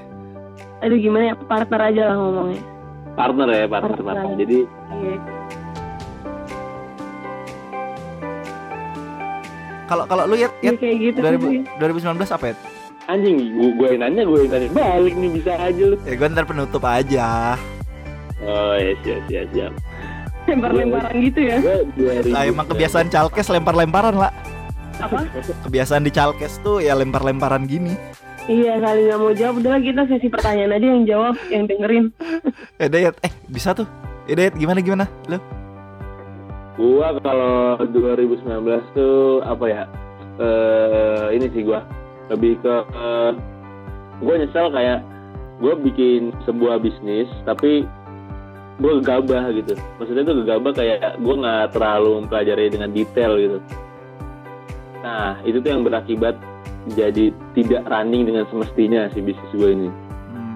[0.79, 2.61] aduh gimana ya partner aja lah ngomongnya
[3.13, 4.05] partner ya partner Partner.
[4.15, 4.57] partner jadi
[4.89, 5.15] Iya.
[9.85, 11.59] Kalau kalau lu ya, Ya, ya kayak gitu 2000, sih.
[11.77, 12.55] 2019 apa ya?
[13.07, 16.45] anjing gue gue nanya gue yang tanya balik nih bisa aja lu Ya gue ntar
[16.45, 17.57] penutup aja.
[18.39, 19.73] oh ya siap siap siap
[20.45, 21.57] Lempar-lemparan gitu ya.
[21.57, 24.29] gue Lah emang kebiasaan calkes lempar-lemparan lah.
[24.99, 25.25] Apa?
[25.65, 27.93] Kebiasaan di calkes tuh ya lempar-lemparan gini.
[28.49, 29.61] Iya kali nggak mau jawab.
[29.61, 32.09] Udah kita sesi pertanyaan aja yang jawab, yang dengerin.
[32.81, 33.85] Eh Dayat, eh bisa tuh.
[34.25, 35.05] Eh Dayat gimana gimana?
[35.29, 35.37] Lu?
[36.79, 38.39] gua kalau 2019
[38.95, 39.83] tuh apa ya
[40.39, 41.83] eh ini sih gua
[42.31, 43.31] lebih ke eh,
[44.23, 45.03] gua nyesel kayak
[45.59, 47.83] gua bikin sebuah bisnis tapi
[48.79, 53.59] gua gegabah gitu maksudnya tuh gegabah kayak gua nggak terlalu mempelajari dengan detail gitu
[55.03, 56.39] nah itu tuh yang berakibat
[56.93, 59.89] jadi tidak running dengan semestinya si bisnis gue ini
[60.29, 60.55] Hmm.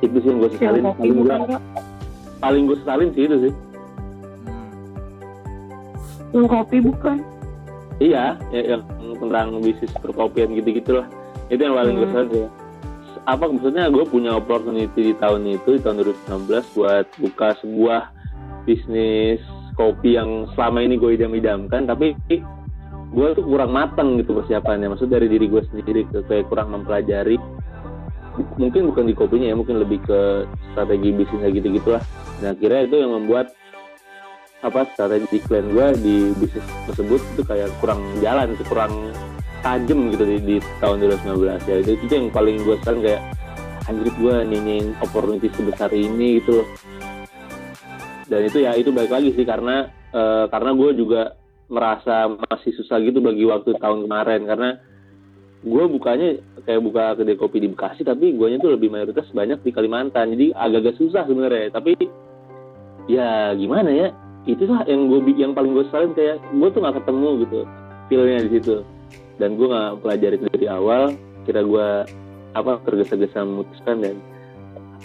[0.00, 1.58] itu sih yang gue sesalin kopi paling gue
[2.38, 3.54] paling gue sesalin sih itu sih
[4.48, 4.68] Hmm.
[6.28, 7.16] Yang kopi bukan?
[7.98, 8.82] Iya, ya, yang
[9.18, 11.06] tentang bisnis perkopian gitu-gitu lah.
[11.48, 12.14] Itu yang paling gue Hmm.
[12.14, 12.48] sadar ya.
[13.26, 18.02] Apa maksudnya gue punya opportunity di tahun itu, di tahun 2019 buat buka sebuah
[18.64, 19.42] bisnis
[19.74, 22.14] kopi yang selama ini gue idam-idamkan, tapi
[23.08, 24.92] gue tuh kurang matang gitu persiapannya.
[24.92, 27.40] Maksud dari diri gue sendiri, kayak kurang mempelajari.
[28.60, 32.02] Mungkin bukan di kopinya ya, mungkin lebih ke strategi bisnisnya gitu-gitu lah.
[32.38, 33.50] Nah, akhirnya itu yang membuat
[34.58, 38.90] apa strategi plan gue di bisnis tersebut itu kayak kurang jalan itu kurang
[39.62, 43.22] tajam gitu di, di tahun 2019 ya itu, itu yang paling gue sekarang kayak
[43.86, 46.66] anjir gue nyanyiin opportunity sebesar ini gitu
[48.26, 52.98] dan itu ya itu balik lagi sih karena eh, karena gue juga merasa masih susah
[53.04, 54.42] gitu bagi waktu tahun kemarin.
[54.48, 54.70] Karena
[55.62, 56.28] gue bukanya
[56.64, 60.32] kayak buka kedai kopi di Bekasi tapi guanya tuh lebih mayoritas banyak di Kalimantan.
[60.34, 61.72] Jadi agak-agak susah sebenarnya.
[61.72, 61.92] Tapi
[63.06, 64.08] ya gimana ya?
[64.48, 67.60] Itu lah yang gue yang paling gue sesalin kayak gue tuh nggak ketemu gitu
[68.08, 68.76] feelnya di situ.
[69.36, 71.12] Dan gue nggak pelajari dari awal.
[71.44, 71.88] Kira gue
[72.56, 74.16] apa tergesa-gesa memutuskan dan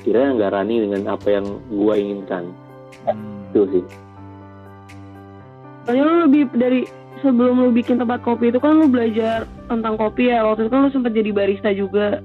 [0.02, 2.50] kira nggak running dengan apa yang gue inginkan.
[3.04, 3.50] Hmm.
[3.52, 3.84] itu sih
[5.84, 6.82] Soalnya lu lebih dari
[7.20, 10.44] sebelum lu bikin tempat kopi itu kan lu belajar tentang kopi ya.
[10.44, 12.20] Waktu itu kan lu sempat jadi barista juga.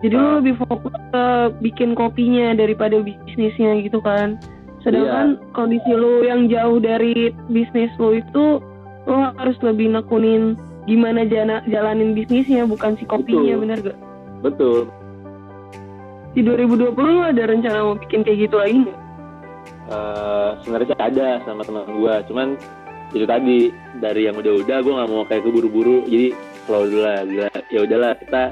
[0.00, 0.34] Jadi lu Ah.
[0.38, 1.24] lebih fokus ke
[1.62, 4.36] bikin kopinya daripada bisnisnya gitu kan.
[4.82, 5.50] Sedangkan Iya.
[5.50, 8.60] kondisi lu yang jauh dari bisnis lu itu
[9.02, 13.62] lu harus lebih nekunin gimana jana, jalanin bisnisnya bukan si kopinya Betul.
[13.62, 13.98] bener gak?
[14.36, 14.78] betul
[16.30, 18.98] Di 2020 lu ada rencana mau bikin kayak gitu lagi nggak?
[19.86, 22.48] Eh, sebenarnya ada sama teman gue cuman
[23.14, 23.70] itu tadi
[24.02, 26.34] dari yang udah-udah gue nggak mau kayak keburu-buru jadi
[26.66, 28.42] slow dulu lah gila ya udahlah kita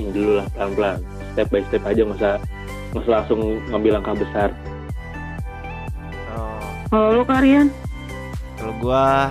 [0.00, 0.98] ini dulu lah pelan-pelan
[1.32, 2.34] step by step aja nggak usah
[2.92, 4.50] nggak usah langsung ngambil langkah besar
[6.32, 6.56] Oh.
[6.88, 7.68] Kalau lu Karian?
[8.56, 9.28] Kalau gua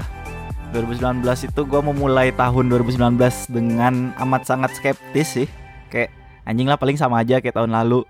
[0.69, 5.47] 2019 itu gua memulai tahun 2019 dengan amat sangat skeptis sih.
[5.89, 6.13] Kayak
[6.45, 8.05] anjing lah paling sama aja kayak tahun lalu.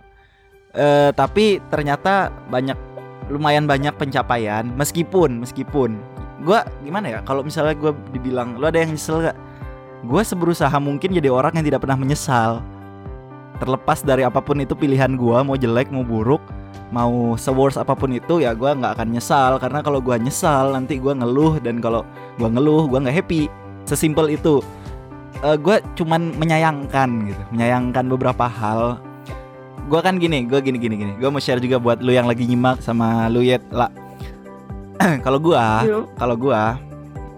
[0.76, 2.76] Eh tapi ternyata banyak
[3.32, 5.96] lumayan banyak pencapaian meskipun meskipun
[6.42, 9.38] gua gimana ya kalau misalnya gua dibilang lu ada yang nyesel gak?
[10.02, 12.66] Gua seberusaha mungkin jadi orang yang tidak pernah menyesal.
[13.62, 16.42] Terlepas dari apa pun itu pilihan gua mau jelek mau buruk
[16.92, 19.58] mau se-worst apa pun itu ya gua nggak akan nyesal.
[19.58, 21.58] Karena kalau gua nyesal nanti gua ngeluh.
[21.64, 22.04] Dan kalau
[22.36, 23.48] gua ngeluh gua nggak happy.
[23.88, 24.60] Sesimpel itu.
[25.42, 29.00] Eh gua cuman menyayangkan gitu menyayangkan beberapa hal.
[29.90, 31.14] Gua kan gini gua gini gini gini.
[31.18, 33.64] Gua mau share juga buat lu yang lagi nyimak sama lu Yet.
[33.72, 33.90] Lah
[35.26, 35.86] kalau gua
[36.16, 36.78] kalau gua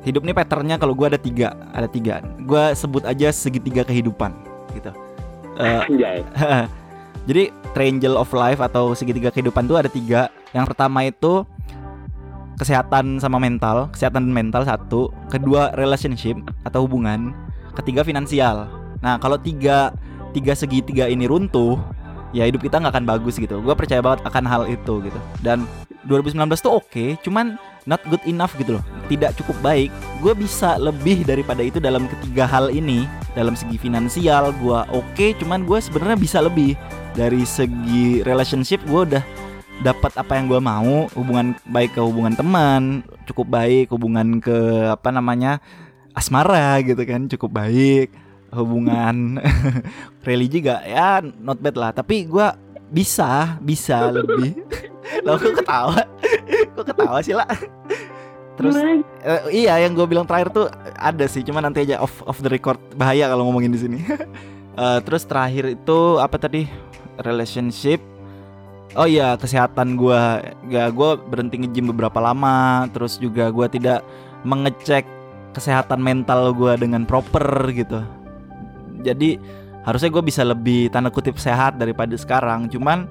[0.04, 4.36] hidup nih patternnya kalau gua ada tiga ada tiga gua sebut aja segitiga kehidupan
[4.76, 4.92] gitu
[5.60, 6.26] anjay
[7.30, 10.30] jadi triangle of life atau segitiga kehidupan tuh ada tiga.
[10.54, 11.44] Yang pertama itu
[12.62, 15.10] kesehatan sama mental, kesehatan mental satu.
[15.28, 17.34] Kedua relationship atau hubungan.
[17.74, 18.70] Ketiga finansial.
[19.02, 19.92] Nah kalau tiga
[20.32, 21.82] tiga segitiga ini runtuh,
[22.32, 23.60] ya hidup kita nggak akan bagus gitu.
[23.60, 25.20] Gue percaya banget akan hal itu gitu.
[25.42, 25.66] Dan
[26.06, 27.56] 2019 tuh oke, cuman
[27.88, 28.84] not good enough gitu loh.
[29.08, 29.90] Tidak cukup baik.
[30.20, 33.08] Gue bisa lebih daripada itu dalam ketiga hal ini.
[33.34, 36.78] Dalam segi finansial gue oke, cuman gue sebenarnya bisa lebih
[37.14, 39.24] dari segi relationship gue udah
[39.82, 44.54] dapat apa yang gue mau hubungan baik ke hubungan teman cukup baik hubungan ke
[44.88, 45.58] apa namanya
[46.14, 48.14] asmara gitu kan cukup baik
[48.54, 49.42] hubungan
[50.28, 52.48] religi gak ya not bad lah tapi gue
[52.94, 54.62] bisa bisa lebih.
[55.26, 56.06] Lo kok ketawa?
[56.78, 57.50] Kok ketawa sih lah
[58.54, 58.76] terus?
[58.78, 62.50] Eh, iya yang gue bilang terakhir tuh ada sih cuma nanti aja off off the
[62.50, 62.78] record.
[62.94, 64.00] Bahaya kalau ngomongin di sini.
[64.74, 66.66] Eh, terus terakhir itu apa tadi?
[67.22, 68.02] Relationship.
[68.98, 70.22] Oh iya kesehatan gue
[70.74, 74.02] ya gue berhenti nge-gym beberapa lama terus juga gue tidak
[74.42, 75.06] mengecek
[75.54, 78.02] kesehatan mental gue dengan proper gitu.
[79.06, 79.38] Jadi
[79.84, 82.72] harusnya gue bisa lebih tanda kutip sehat daripada sekarang.
[82.72, 83.08] Cuman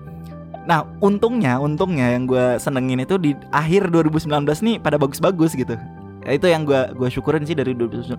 [0.63, 5.77] nah untungnya untungnya yang gue senengin itu di akhir 2019 nih pada bagus-bagus gitu.
[6.23, 8.15] Ya, itu yang gue gue syukurin sih dari 2019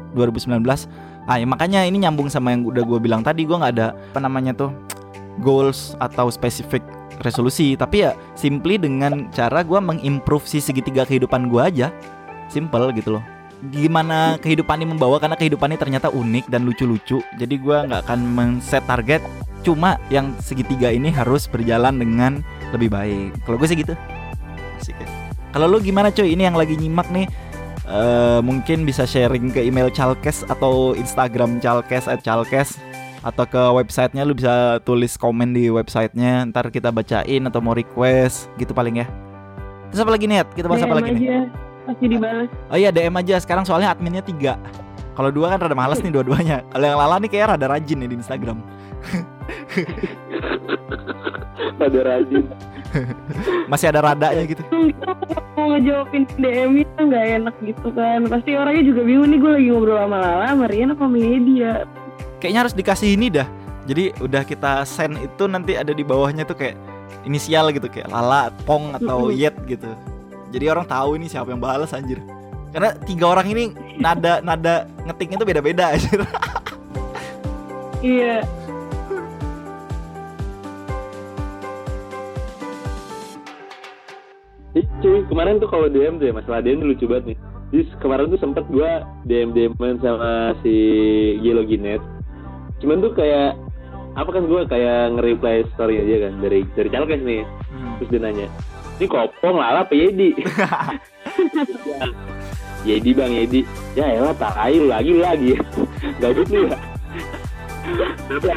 [1.24, 3.48] ah ya makanya ini nyambung sama yang udah gue bilang tadi.
[3.48, 4.72] Gue nggak ada apa namanya tuh
[5.42, 6.84] goals atau specific
[7.26, 7.74] resolusi.
[7.74, 11.88] Tapi ya simply dengan cara gue mengimprove si segitiga kehidupan gue aja.
[12.52, 13.24] Simple gitu loh
[13.72, 17.24] gimana kehidupan ini membawa karena kehidupan ini ternyata unik dan lucu-lucu.
[17.40, 19.24] Jadi gue nggak akan men-set target.
[19.64, 22.44] Cuma yang segitiga ini harus berjalan dengan
[22.76, 23.32] lebih baik.
[23.48, 23.96] Kalau gue sih gitu.
[24.82, 25.08] Asik ya.
[25.56, 26.36] Kalau lu gimana cuy?
[26.36, 27.30] Ini yang lagi nyimak nih.
[27.84, 32.76] Uh, mungkin bisa sharing ke email Chalkes atau Instagram Chalkes at Chalkes
[33.24, 34.28] atau ke websitenya.
[34.28, 36.44] Lu bisa tulis komen di websitenya.
[36.52, 38.52] Ntar kita bacain atau mau request.
[38.60, 39.08] Gitu paling ya.
[39.94, 41.48] Terus apa lagi nih kita bahas apa lagi nih
[41.84, 43.36] pasti dibalas oh iya DM aja.
[43.40, 44.56] Sekarang soalnya adminnya tiga.
[45.14, 46.66] Kalau dua kan rada males nih dua-duanya.
[46.74, 48.58] Kalau yang lala nih kayak rada rajin nih di Instagram.
[51.74, 52.48] Rada rajin.
[53.68, 54.62] Masih ada radanya gitu.
[55.58, 58.26] Mau ngejawabin DM nya nggak enak gitu kan.
[58.30, 61.84] Pasti orangnya juga bingung nih gue lagi ngobrol sama Lala Marian apa media
[62.44, 63.48] kayaknya harus dikasih ini dah.
[63.88, 66.76] Jadi udah kita send itu nanti ada di bawahnya tuh kayak
[67.24, 69.88] inisial gitu kayak Lala, Pong atau Yet gitu.
[70.54, 72.22] Jadi orang tahu ini siapa yang balas anjir.
[72.70, 76.22] Karena tiga orang ini nada nada ngetiknya tuh beda-beda anjir.
[78.04, 78.44] Iya.
[85.04, 87.38] Cuy, kemarin tuh kalau DM tuh ya, masalah DM tuh lucu banget nih.
[87.74, 90.74] Jadi kemarin tuh sempet gua DM DM sama si
[91.42, 92.02] Yellow Ginet.
[92.84, 93.56] Cuman tuh kayak
[94.14, 97.42] apa kan gue kayak nge-reply story aja kan dari dari Calkes nih.
[97.98, 98.48] Terus dia nanya,
[99.04, 100.32] ini kopong lala apa Yedi?
[102.88, 103.68] Yedi bang Yedi.
[104.00, 105.60] Ya elah tai lu lagi lu lagi.
[106.24, 106.78] Gabut nih ya.
[108.32, 108.48] tapi,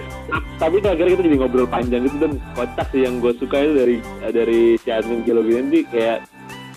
[0.62, 3.96] tapi akhirnya kita jadi ngobrol panjang gitu dan kocak sih yang gue suka itu dari
[4.30, 6.22] dari si admin kilo gini kayak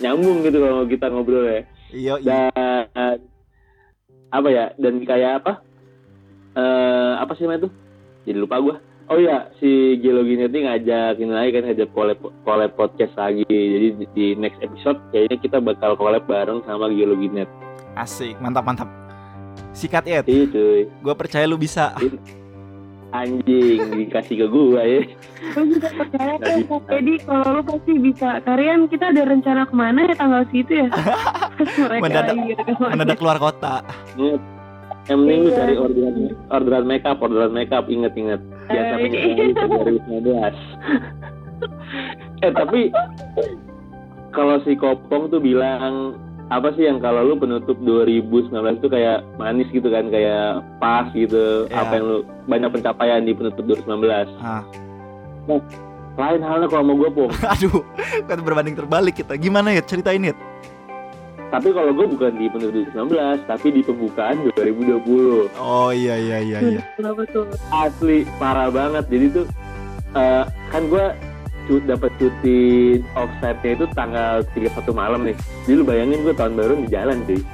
[0.02, 1.62] nyambung gitu kalau kita ngobrol ya
[1.94, 2.26] Iya, iya.
[2.26, 3.16] dan
[4.34, 5.52] apa ya dan kayak apa
[6.58, 7.72] eh apa sih namanya tuh
[8.26, 8.76] jadi lupa gua
[9.10, 9.68] oh iya si
[9.98, 14.98] Gelo Ginetti ngajak ini lagi kan ngajak collab, collab podcast lagi jadi di, next episode
[15.10, 17.50] kayaknya kita bakal collab bareng sama Gelo Ginet
[17.92, 18.86] Asik, mantap mantap.
[19.72, 21.90] Sikat Ed, iya cuy gue percaya lu bisa.
[23.10, 25.02] anjing dikasih ke gua ya
[25.50, 26.76] Gue juga percaya kan bisa.
[26.88, 30.88] Jadi kalau lu pasti bisa Kalian kita ada rencana ke mana ya tanggal segitu ya
[31.98, 32.62] Mendadak- gitu.
[32.78, 33.82] Mendadak keluar kota.
[35.02, 35.58] yang penting lu Iya.
[35.58, 36.14] cari orderan
[36.48, 38.38] orderan makeup orderan makeup inget inget
[38.70, 39.50] biasa Eh, penyesuaian
[42.40, 42.80] 2019 eh tapi
[44.30, 46.16] kalau si Kopong tuh bilang
[46.48, 51.66] apa sih yang kalau lu penutup 2019 itu kayak manis gitu kan kayak pas gitu
[51.66, 51.78] Iya.
[51.78, 54.64] apa yang lu banyak pencapaian di penutup 2019 Ah.
[56.12, 57.80] lain halnya kalau mau gue pong Aduh,
[58.24, 59.34] kan berbanding terbalik kita.
[59.34, 60.36] Gimana ya ceritain Ed?
[61.50, 66.58] Tapi kalau gue bukan di penutup 2019 tapi di pembukaan 2020 Oh iya iya iya
[66.62, 66.82] iya.
[66.98, 67.44] Kenapa tuh?
[67.68, 69.04] Asli parah banget.
[69.10, 69.46] Jadi tuh
[70.14, 71.04] eh, kan gue
[71.66, 72.60] cu- dapat cuti
[73.12, 75.36] offsetnya itu tanggal 31 malam nih.
[75.66, 77.40] Jadi lu bayangin gue tahun baru di jalan cuy.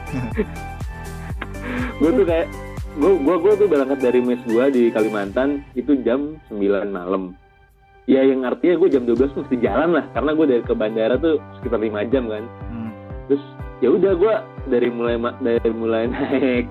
[1.96, 2.46] Gue tuh kayak
[2.96, 7.32] gue gue gue tuh berangkat dari mes gue di Kalimantan itu jam 9 malam.
[8.04, 11.16] Ya yang artinya gue jam 12 tuh mesti jalan lah karena gue dari ke bandara
[11.16, 12.44] tuh sekitar 5 jam kan.
[12.68, 12.90] Hmm.
[13.26, 13.42] terus
[13.84, 14.34] ya udah gue
[14.72, 16.64] dari mulai dari mulai naik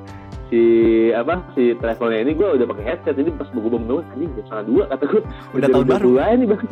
[0.50, 0.62] si
[1.10, 3.18] apa si travelnya ini gue udah pakai headset.
[3.18, 5.22] Jadi pas gue bangun anjing jam setengah dua kata gue
[5.58, 6.04] Udah tahun baru.
[6.06, 6.62] dua ini bang.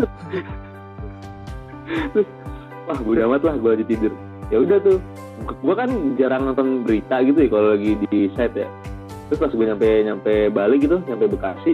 [2.13, 2.28] Terus
[2.86, 4.13] wah gue amat lah gue lagi tidur.
[4.52, 4.98] Ya udah tuh
[5.43, 8.69] gue kan jarang nonton berita gitu ya kalau lagi di set ya.
[9.30, 11.74] Terus pas gue nyampe nyampe Bali gitu nyampe Bekasi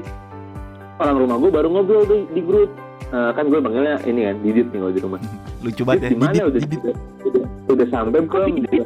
[0.99, 2.71] orang rumah gue baru ngobrol tuh di grup.
[3.09, 5.19] Eh, kan gue panggilnya ini kan Didit nih kalau di rumah
[5.59, 6.09] Lucu banget ya.
[6.09, 6.79] di mana Didit, udah, Didit.
[6.79, 8.79] udah udah udah sampai Kok belum sih?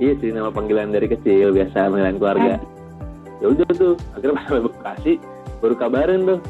[0.00, 2.54] iya sih nama panggilan dari kecil biasa panggilan keluarga.
[3.38, 5.12] Ya udah tuh akhirnya pas sampai Bekasi
[5.58, 6.40] baru kabarin tuh.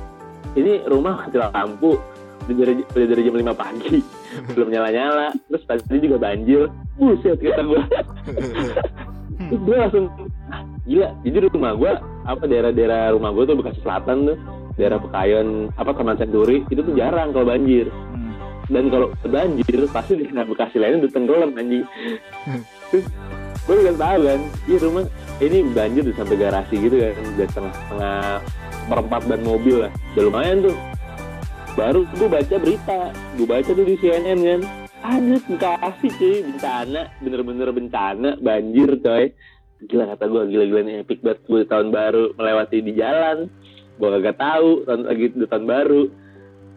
[0.55, 1.99] Ini rumah mati lampu
[2.45, 3.97] udah dari, udah dari jam 5 pagi
[4.55, 6.71] belum nyala nyala terus tadi juga banjir.
[6.95, 7.83] Buset kata gue
[9.45, 10.05] terus gue langsung
[10.47, 11.93] "Ah, gila jadi rumah gue
[12.25, 14.37] apa daerah-daerah rumah gue tuh Bekasi Selatan tuh
[14.75, 17.91] daerah Pekayon apa Taman Senturi itu tuh jarang kalau banjir.
[17.91, 18.14] Hmm.
[18.73, 21.85] Dan kalau banjir pasti di daerah Bekasi lainnya udah tenggelam anjing.
[22.89, 23.07] Terus
[23.65, 25.05] gue udah tahu kan iya rumah
[25.41, 28.19] ini banjir udah sampai garasi gitu kan udah setengah
[28.89, 29.93] perempat ban mobil lah.
[30.17, 30.77] Udah lumayan tuh.
[31.75, 33.01] Baru gue baca berita
[33.37, 34.61] gue baca tuh di CNN kan.
[35.05, 39.25] Ada Bekasi cuy bencana bener-bener bencana banjir coy.
[39.85, 41.45] Gila kata gue gila-gila nih epic banget.
[41.45, 43.53] Gue tahun baru melewati di jalan.
[43.95, 46.03] Gue gak tahu tahun lagi tahun baru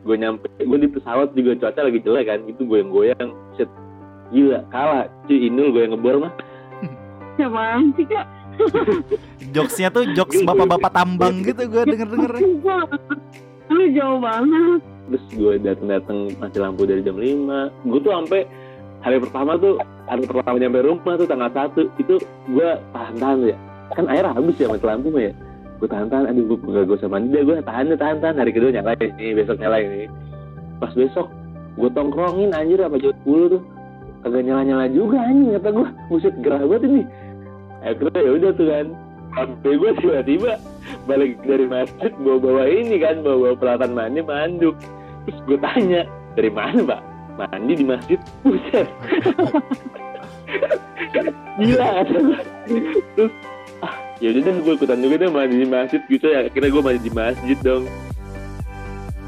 [0.07, 3.69] gue nyampe gue di pesawat juga cuaca lagi jelek kan itu gue yang goyang set.
[4.31, 5.07] Gila kalah.
[5.27, 6.33] Cuy Inul gue yang ngebor mah
[7.37, 8.25] Siapa sih kak?
[9.53, 12.31] Jokesnya tuh jokes bapak-bapak tambang gitu gue denger-denger.
[13.67, 14.81] Lu jauh banget.
[15.07, 18.43] terus gue datang-datang mati lampu dari jam 5 gue tuh sampai
[18.99, 22.19] hari pertama tuh hari pertama nyampe rumah tuh tanggal satu itu
[22.51, 23.57] gue tahan-tahan ya.
[23.95, 25.31] Kan air habis ya mati lampu ya
[25.77, 28.35] gue tahan-tahan aduh gue gak gue sama dia gue tahan tahan tahan.
[28.41, 30.09] Hari kedua nyalain nih besok nyalain nih
[30.77, 31.27] pas besok
[31.77, 33.61] gue tongkrongin anjir apa jam 10 tuh.
[34.25, 37.03] Kagak nyala-nyala juga anjing kata gue buset gerah banget ini.
[37.85, 38.87] Akhirnya ya udah tuh kan.
[39.37, 40.51] Sampai gue tiba-tiba
[41.05, 43.21] balik dari masjid bawa bawa ini kan.
[43.21, 44.75] Bawa bawa peralatan mandi manduk.
[45.29, 46.01] Terus gue tanya
[46.33, 47.01] dari mana pak?
[47.37, 48.17] Mandi di masjid?
[48.41, 48.89] Buset.
[51.57, 52.17] Gila kata
[53.13, 53.33] terus
[54.17, 56.39] ya udah deh gue ikutan juga deh mandi di masjid gitu ya.
[56.45, 57.83] Akhirnya gue mandi di masjid dong.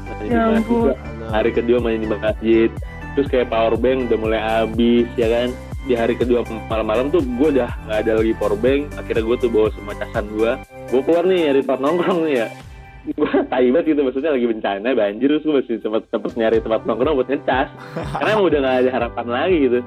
[0.06, 0.80] Mandi di Ya masjid ampun.
[0.82, 0.94] gua.
[1.30, 2.68] hari kedua mandi di masjid.
[3.14, 5.48] Terus kayak power bank udah mulai habis ya kan?
[5.80, 8.80] Di hari kedua malam-malam tuh gue udah nggak ada lagi power bank.
[8.94, 10.50] Akhirnya gue tuh bawa semua casan gue
[10.90, 12.48] gue keluar nih nyari tempat nongkrong nih ya.
[13.16, 16.80] Gue tai banget gitu maksudnya lagi bencana banjir terus gue masih sempat sempat nyari tempat
[16.84, 17.68] nongkrong buat ngecas.
[17.94, 19.78] Karena udah nggak ada harapan lagi gitu.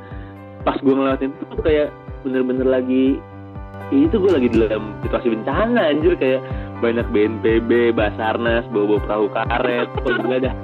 [0.64, 1.88] Pas gue ngelewatin itu tuh kayak
[2.24, 3.20] bener-bener lagi
[3.92, 6.42] itu gue lagi dalam situasi bencana anjir kayak
[6.80, 10.56] banyak BNPB, Basarnas, bawa-bawa perahu karet, kok gila dah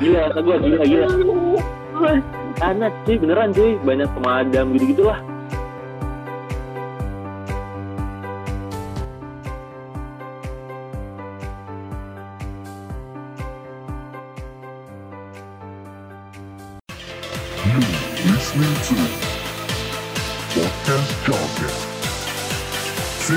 [0.00, 1.06] gila kata gue gila gila.
[2.56, 3.72] Karena cuy beneran cuy.
[3.82, 5.20] Banyak pemadam gitu gitulah
[18.22, 18.94] listening to
[20.52, 21.41] Podcast.
[23.22, 23.30] Hey,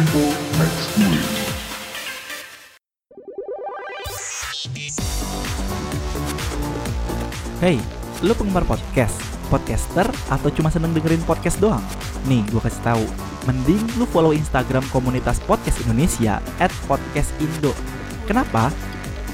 [8.25, 9.13] lu penggemar podcast?
[9.53, 11.85] Podcaster atau cuma seneng dengerin podcast doang?
[12.25, 13.05] Nih, gue kasih tahu.
[13.45, 16.41] Mending lu follow Instagram komunitas podcast Indonesia
[16.89, 17.77] @podcastindo.
[18.25, 18.73] Kenapa?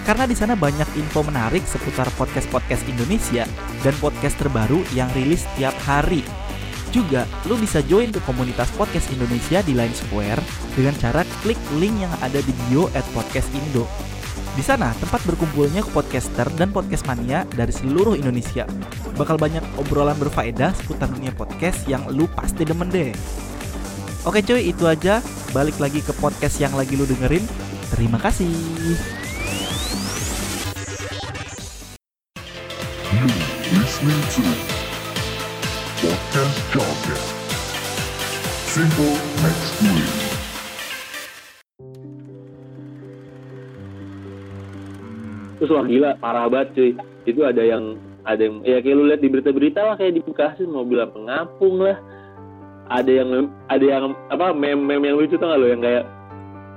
[0.04, 3.48] Karena di sana banyak info menarik seputar podcast-podcast Indonesia
[3.88, 6.41] dan podcast terbaru yang rilis tiap hari.
[6.92, 10.44] Juga, lu bisa join ke komunitas podcast Indonesia di Line Square
[10.76, 13.88] dengan cara klik link yang ada di bio at podcast Indo.
[14.52, 18.68] Di sana, tempat berkumpulnya podcaster dan podcast mania dari seluruh Indonesia.
[19.16, 23.16] Bakal banyak obrolan berfaedah seputar dunia podcast yang lu pasti demen deh.
[24.28, 25.24] Oke cuy, itu aja.
[25.56, 27.48] Balik lagi ke podcast yang lagi lu dengerin.
[27.96, 28.52] Terima kasih.
[36.32, 37.20] Podcast Jargon.
[38.72, 40.16] Simple Next Week.
[45.60, 46.92] terus wah gila parah banget cuy.
[47.28, 50.64] Itu ada yang ada yang ya kayak lu lihat di berita-berita lah kayak di Bekasi
[50.72, 52.00] mobil pengapung lah.
[52.88, 56.08] Ada yang ada yang apa meme-meme yang lucu tau gak lo yang kayak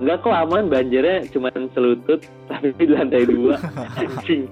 [0.03, 3.55] nggak kok aman banjirnya cuma selutut tapi di lantai dua.
[4.03, 4.51] Anjing.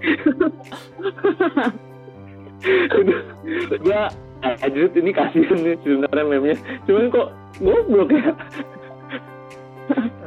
[3.82, 4.06] Gua
[4.42, 7.28] anjir ini kasihan nih sebenarnya meme-nya cuman kok
[7.62, 8.32] goblok ya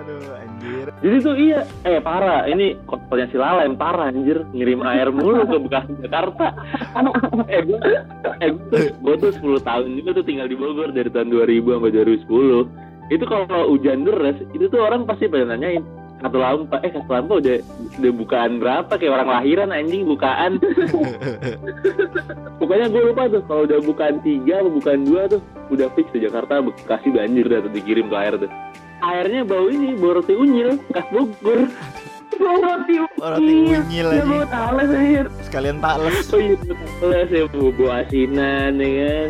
[0.05, 0.87] Aduh anjir.
[1.01, 2.45] Jadi tuh iya, eh parah.
[2.45, 6.53] Ini kotornya si Lala yang parah anjir, ngirim air mulu ke Bekasi Jakarta.
[7.49, 7.79] eh gue,
[8.43, 8.51] eh
[8.91, 13.15] gue tuh 10 tahun juga tuh tinggal di Bogor dari tahun 2000 sampai 2010.
[13.15, 15.81] Itu kalau hujan deras, itu tuh orang pasti pada nanyain
[16.15, 17.57] kartu lampa, eh kartu lampa udah
[17.99, 20.57] udah bukaan berapa kayak orang lahiran anjing bukaan.
[22.59, 26.23] Pokoknya gue lupa tuh kalau udah bukaan tiga atau bukaan dua tuh udah fix di
[26.23, 28.49] Jakarta Bekasi banjir dah tuh dikirim tuh air tuh.
[29.03, 31.67] Airnya bau ini, bau roti unyil, khas Bogor.
[32.35, 34.25] Mau roti roti unyil Ya aja.
[34.25, 35.25] mau tales anjir.
[35.43, 36.25] Sekalian takles.
[36.31, 39.29] Oh iya, betul ya bau bau asinan ya kan.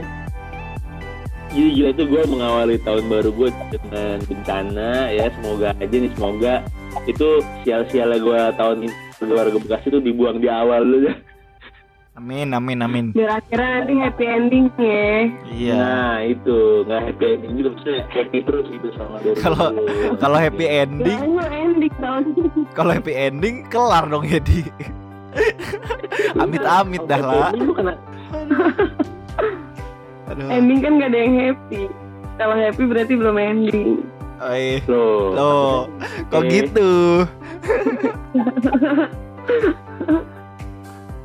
[1.56, 6.54] Jadi gila itu gue mengawali tahun baru gue dengan bencana ya semoga aja nih semoga
[7.04, 11.16] itu sial-sialnya gue tahun ini keluarga Bekasi itu dibuang di awal dulu ya.
[12.16, 13.06] Amin amin amin.
[13.12, 15.28] Biar akhirnya nanti happy ending ya.
[15.52, 15.76] Iya.
[15.76, 19.68] Nah itu nggak happy ending juga maksudnya happy terus gitu sama dari Kalau
[20.16, 22.64] kalau happy ending, Banyak ending tahun ini.
[22.72, 24.64] kalau happy ending kelar dong ya di.
[26.42, 27.52] Amit-amit dah lah.
[27.52, 27.76] Ending.
[30.56, 31.82] Ending kan gak ada yang happy.
[32.36, 34.08] Kalau happy berarti belum ending.
[34.44, 34.84] Oi.
[34.92, 35.32] loh.
[35.32, 35.88] Loh,
[36.28, 36.52] kok Oke.
[36.52, 36.92] gitu?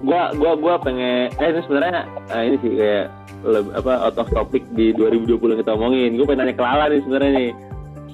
[0.00, 3.06] gua gua gua pengen eh ini sebenarnya eh, ini sih kayak
[3.44, 6.84] leb- apa out of topic di 2020 yang kita omongin gue pengen nanya ke Lala
[6.88, 7.50] nih sebenarnya nih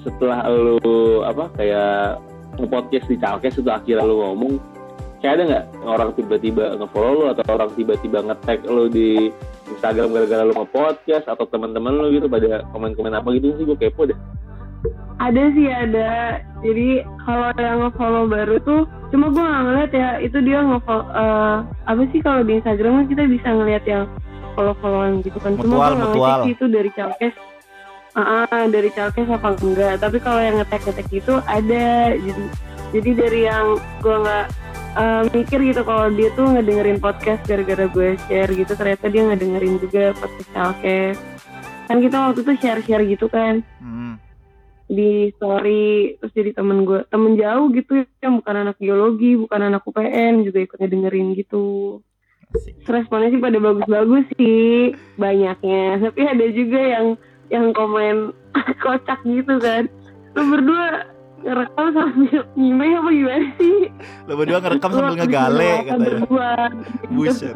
[0.03, 2.19] setelah lu apa kayak
[2.59, 4.53] nge-podcast di Calkes itu akhirnya lu ngomong
[5.19, 9.31] kayak ada nggak orang tiba-tiba nge-follow lu atau orang tiba-tiba nge-tag lu di
[9.67, 14.07] Instagram gara-gara lu nge-podcast atau teman-teman lu gitu pada komen-komen apa gitu sih gue kepo
[14.07, 14.17] deh
[15.17, 16.11] Ada sih ada.
[16.61, 21.57] Jadi kalau yang nge-follow baru tuh cuma gue nggak ngeliat ya itu dia nge-follow eh,
[21.87, 24.03] apa sih kalau di Instagram kan kita bisa ngeliat yang
[24.53, 25.57] follow-followan gitu kan.
[25.57, 27.35] Cuma gue nggak ngecek sih itu dari Calkes.
[28.17, 30.01] Ah, ah, dari Calkes apa enggak?
[30.01, 32.13] Tapi kalau yang ngetek ngetek itu ada.
[32.17, 32.43] Jadi
[32.93, 33.65] jadi dari yang
[34.01, 34.45] gue nggak
[34.97, 39.77] eh, mikir gitu kalau dia tuh ngedengerin podcast gara-gara gue share gitu ternyata dia ngedengerin
[39.81, 41.17] juga podcast Calkes.
[41.87, 44.19] Kan kita waktu itu share-share gitu kan Hmm.
[44.87, 49.83] Di story terus jadi temen gue temen jauh gitu yang bukan anak geologi bukan anak
[49.83, 51.99] UPN juga ikut dengerin gitu
[52.47, 52.79] Asik.
[52.87, 57.05] Terus responnya sih pada bagus-bagus sih banyaknya tapi ada juga yang
[57.51, 58.31] yang komen
[58.83, 59.91] kocak gitu kan
[60.39, 61.11] lu berdua
[61.43, 63.77] ngerekam sambil nyimeng apa gimana sih
[64.31, 66.23] Lo berdua ngerekam sambil ngegale katanya.
[67.11, 67.55] Buset.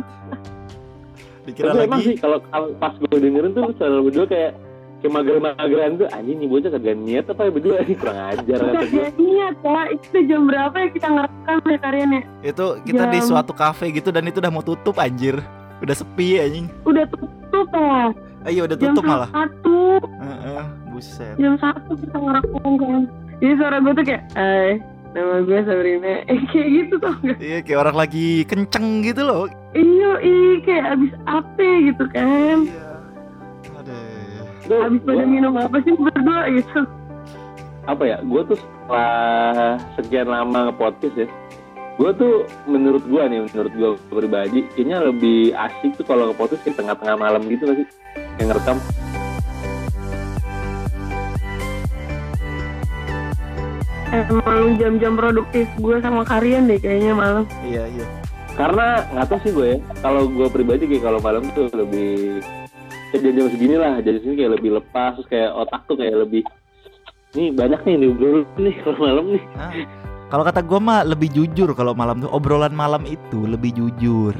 [1.41, 4.53] Dikira Tapi lagi sih kalau kalau pas gue dengerin tuh selalu berdua kayak
[5.01, 8.79] kayak mager-mageran tuh anjing nih bocah kagak niat apa ya berdua ini kurang ajar kata
[8.79, 13.17] gue Kagak niat ya itu jam berapa ya kita ngerekam ya karyanya itu kita di
[13.17, 15.41] Jam- suatu kafe gitu dan itu udah mau tutup anjir.
[15.79, 16.69] Udah sepi anjing.
[16.83, 19.29] udah tutup ya Ayo udah jam tutup malah.
[19.29, 21.33] satu Heeh, buset.
[21.35, 23.01] jam satu kita ngerekam kan
[23.35, 24.71] jadi suara gue tuh kayak eh
[25.11, 29.49] nama gue Sabrina eh kayak gitu tau gak Iya kayak orang lagi kenceng gitu loh.
[29.73, 32.90] iya iya kayak abis apa gitu kan Iya.
[34.71, 34.79] Aduh.
[34.79, 36.79] Tuh, abis pada minum apa sih berdua gitu
[37.81, 41.27] apa ya gue tuh setelah sekian lama nge-podcast ya
[41.99, 42.33] gue tuh
[42.69, 47.41] menurut gue nih menurut gue pribadi kayaknya lebih asik tuh kalau nge-podcast kayak tengah-tengah malam
[47.51, 47.87] gitu gak sih
[48.39, 48.77] yang ngerekam
[54.11, 58.05] emang jam-jam produktif gue sama Karian deh kayaknya malam Iya iya.
[58.55, 62.39] karena nggak tahu sih gue ya kalau gue pribadi kayak kalau malam tuh lebih
[63.11, 66.41] kayak jam-jam segini lah jadi sini kayak lebih lepas terus kayak otak tuh kayak lebih
[67.31, 69.71] nih banyak nih diobrolin nih kalau malam nih Ah,
[70.27, 74.33] Kalau kata gue mah lebih jujur kalau malam tuh obrolan malam itu lebih jujur.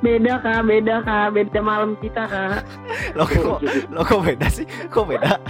[0.00, 2.60] beda kak beda kak beda malam kita kak
[3.16, 3.58] Lo kok
[3.88, 4.64] lo kok beda sih?
[4.86, 5.30] Kok beda?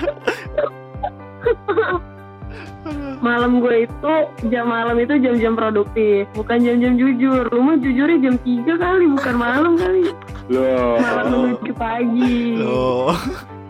[3.20, 4.14] malam gue itu
[4.48, 7.46] jam malam itu jam-jam produktif bukan jam-jam jujur.
[7.52, 10.12] Lu mah jujurnya jam 3 kali bukan malam kali.
[10.48, 10.96] Loh.
[10.98, 12.58] Malam menuju pagi.
[12.58, 13.12] Lo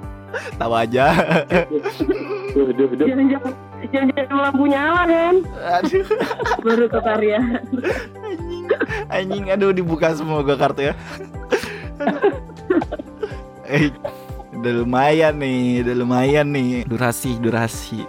[0.60, 1.06] tahu aja.
[2.54, 3.06] duh duh duh.
[3.06, 3.42] Jam-jam
[3.90, 5.34] jam-jam lampu nyala kan?
[5.80, 6.06] Aduh,
[6.62, 7.40] baru ke karya.
[8.22, 8.64] Anjing,
[9.10, 10.94] anjing, aduh dibuka semua gue kartu ya.
[13.74, 13.90] eh,
[14.54, 16.84] udah lumayan nih, udah lumayan nih.
[16.84, 18.04] Durasi, durasi.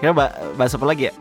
[0.00, 1.14] Ya, mbak, bahas apa lagi ya?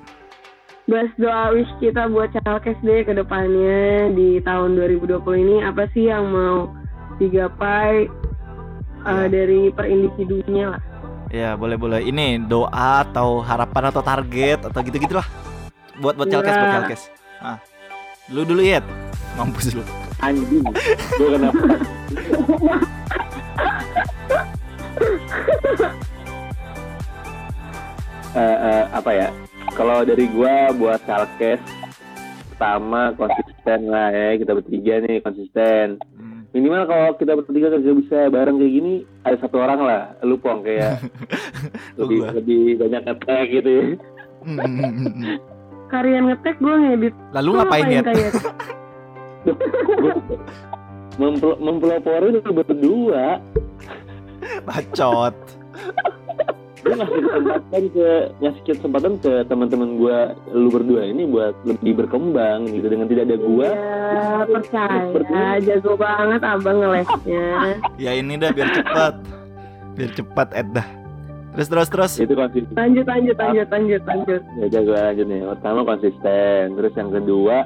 [0.85, 6.13] bahas doa wish kita buat Calkes deh ke depannya di tahun 2020 ini apa sih
[6.13, 6.69] yang mau
[7.17, 8.05] digapai
[9.01, 9.33] uh, Ya.
[9.33, 10.81] dari per individunya lah
[11.33, 12.05] Ya, boleh, boleh.
[12.05, 15.25] Ini doa atau harapan atau target atau gitu-gitu lah.
[15.97, 16.75] Buat buat Calkes, buat Ya.
[16.77, 17.01] Calkes.
[17.41, 17.57] Ah.
[18.29, 18.77] Lu dulu ya.
[19.33, 19.81] Mampus lu.
[20.15, 21.59] anjing gue kenapa
[28.35, 29.29] Eh, eh, apa ya
[29.71, 31.63] kalau dari gua buat Calkes
[32.49, 36.43] pertama konsisten lah ya kita bertiga nih konsisten Hmm.
[36.51, 40.63] minimal kalau kita bertiga kerja bisa bareng kayak gini ada satu orang lah lu pong
[40.63, 40.99] kayak
[41.99, 42.29] lebih Gua.
[42.33, 43.83] lebih banyak ngetek gitu ya
[44.45, 45.39] Hmm, hmm.
[45.87, 48.01] Karian ngetek gue ngedit Lalu ngapain ya?
[48.03, 48.31] kayak
[51.15, 53.39] Mempel- mempelopori lu berdua
[54.61, 55.33] Bacot.
[56.85, 58.09] Gue ngasih kesempatan ke
[58.45, 60.17] ngasih kesempatan ke teman-teman gue
[60.53, 64.29] lu berdua ini buat lebih berkembang gitu dengan tidak ada gue ya
[65.09, 69.13] percaya jago banget abang ngelesnya Ya ini dah biar cepat.
[69.95, 70.87] Biar cepat Ed dah.
[71.55, 72.13] Terus terus terus.
[72.19, 77.09] itu konsisten lanjut lanjut lanjut lanjut lanjut ya gue lanjut nih pertama konsisten terus yang
[77.15, 77.57] kedua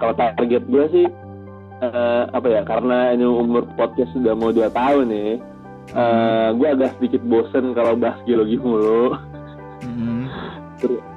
[0.00, 1.06] kalau target gue sih
[1.84, 5.51] eh, apa ya karena ini umur podcast sudah mau dua tahun nih
[5.90, 9.18] eh, gue agak sedikit bosen kalau bahas geologi mulu.
[9.82, 10.30] Hmm.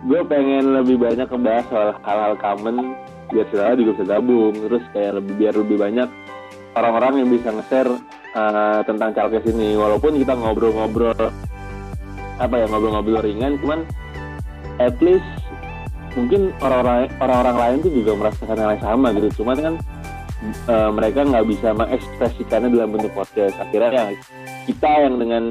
[0.06, 2.94] gue pengen lebih banyak ngebahas soal hal-hal common
[3.34, 4.54] biar saudara juga bisa gabung.
[4.54, 6.10] Terus kayak lebih biar lebih banyak
[6.78, 7.92] orang-orang yang bisa nge-share
[8.38, 9.74] uh, tentang Calkes ini.
[9.74, 11.18] Walaupun kita ngobrol-ngobrol
[12.36, 13.88] apa ya ngobrol-ngobrol ringan cuman
[14.84, 15.24] at least
[16.20, 19.28] mungkin orang-orang orang-orang lain tuh juga merasakan hal yang sama gitu.
[19.42, 19.74] Cuman kan
[20.44, 23.56] eh, mereka nggak bisa mengekspresikannya dalam bentuk podcast.
[23.62, 24.06] Akhirnya ya
[24.66, 25.44] kita yang dengan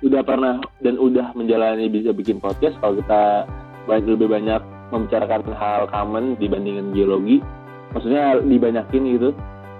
[0.00, 3.44] udah pernah dan udah menjalani bisa bikin podcast kalau kita
[3.84, 7.44] banyak lebih banyak membicarakan hal common dibandingkan geologi
[7.92, 9.30] maksudnya dibanyakin gitu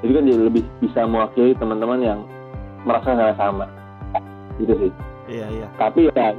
[0.00, 2.20] jadi kan jadi lebih bisa mewakili teman-teman yang
[2.88, 3.68] merasa hal sama.
[4.56, 4.92] Gitu sih.
[5.30, 5.66] Iya iya.
[5.78, 6.34] tapi ya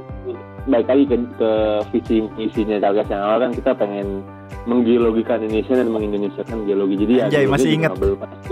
[0.68, 1.50] baik lagi ke, ke
[1.96, 4.20] visi misinya Calgas yang awal kan kita pengen
[4.62, 7.92] menggeologikan Indonesia dan mengindonesiakan geologi jadi ya Anjay, geologi masih inget.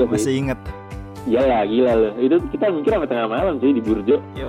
[0.07, 0.59] Masih inget.
[1.23, 4.47] Iya lah gila loh itu kita mikir sampai tengah malam sih di Burjo Yo,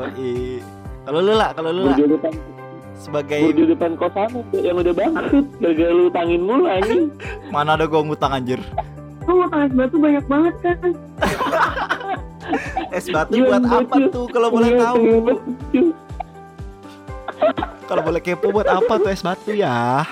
[1.03, 2.31] kalau lu lah, kalau lu lah Burjo depan
[2.95, 7.11] sebagai Burjo depan kosan yang udah bangkrut gara-gara lu tangin mulu anjing
[7.53, 8.61] mana ada gua ngutang anjir.
[9.27, 10.77] Oh, mau es batu banyak banget kan?
[12.91, 14.07] Es batu Gila, buat apa bocil.
[14.09, 15.03] tuh kalau boleh Iya, tahu?
[17.85, 20.03] Kalau boleh kepo buat apa tuh es batu ya?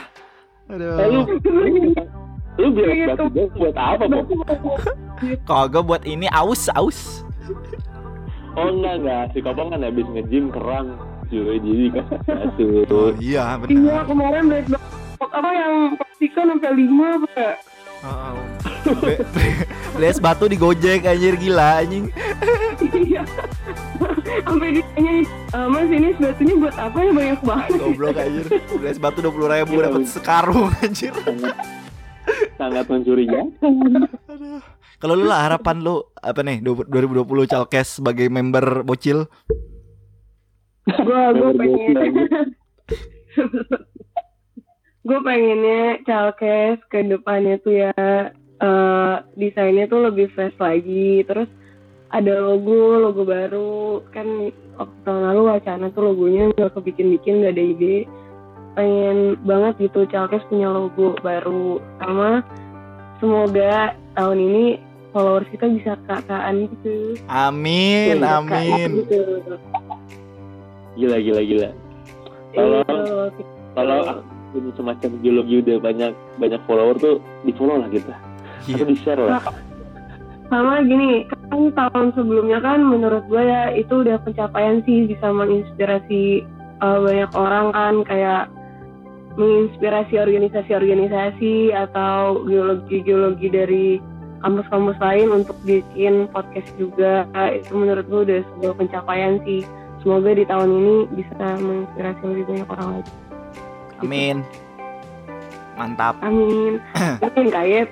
[0.69, 1.25] Eh, lu Aduh.
[2.59, 3.09] lu biar Gitu.
[3.09, 4.25] batu gas buat apa kok
[5.43, 7.23] Kagak buat ini aus aus.
[8.53, 10.93] oh enggak enggak si kopong kan habis nge-gym keram
[11.25, 14.03] cuy jadi kan batu Oh iya Iya, benar.
[14.05, 14.77] kemarin beli
[15.19, 17.47] apa yang pastikan sampai lima apa?
[17.99, 19.19] Be-
[19.91, 22.07] Beli es batu di Gojek anjir gila anjing.
[22.89, 23.21] Iya.
[24.41, 27.69] Sampai ditanya, "Eh, Mas ini es batunya buat apa ya banyak banget?
[27.75, 28.45] Goblok anjir.
[28.47, 31.11] Beli es batu 20 ribu Gila, dapat sekarung anjir.
[32.55, 33.55] sangat mencurigakan
[34.97, 39.25] Kalau lu lah harapan lu apa nih 2020 Calkes sebagai member bocil?
[40.85, 42.53] Gua gua pengen
[45.09, 47.91] gue pengennya calkes ke depannya tuh ya
[48.61, 51.25] eh, desainnya tuh lebih fresh lagi.
[51.25, 51.49] Terus
[52.13, 54.05] ada logo logo baru.
[54.13, 57.97] Kan waktu tahun lalu wacana tuh logonya nggak kebikin-bikin nggak ada ide.
[58.77, 61.81] Pengen banget gitu calkes punya logo baru.
[61.97, 62.45] Sama
[63.17, 64.65] semoga tahun ini
[65.09, 67.17] followers kita bisa kakaan gitu.
[67.25, 68.89] Amin, Kayak amin.
[69.01, 69.21] gitu.
[70.93, 71.69] gila gila gila.
[72.53, 73.43] Kalau- Itu.
[73.73, 73.99] kalau
[74.49, 78.17] akun semacam geologi udah banyak banyak follower tuh di follow lah kita.
[78.65, 78.81] Iya.
[78.81, 79.39] atau di share lah
[80.49, 86.41] sama gini kan tahun sebelumnya kan menurut gue ya itu udah pencapaian sih bisa menginspirasi
[86.81, 88.43] uh, banyak orang kan kayak
[89.37, 93.87] menginspirasi organisasi-organisasi atau geologi-geologi dari
[94.41, 97.29] kampus-kampus lain untuk bikin podcast juga.
[97.53, 99.63] Itu menurut gue udah sebuah pencapaian sih.
[100.01, 103.28] Semoga di tahun ini bisa menginspirasi lebih banyak orang lagi
[104.01, 104.37] Amin.
[105.79, 106.19] Mantap.
[106.19, 106.83] amin.
[107.23, 107.89] Amin kayet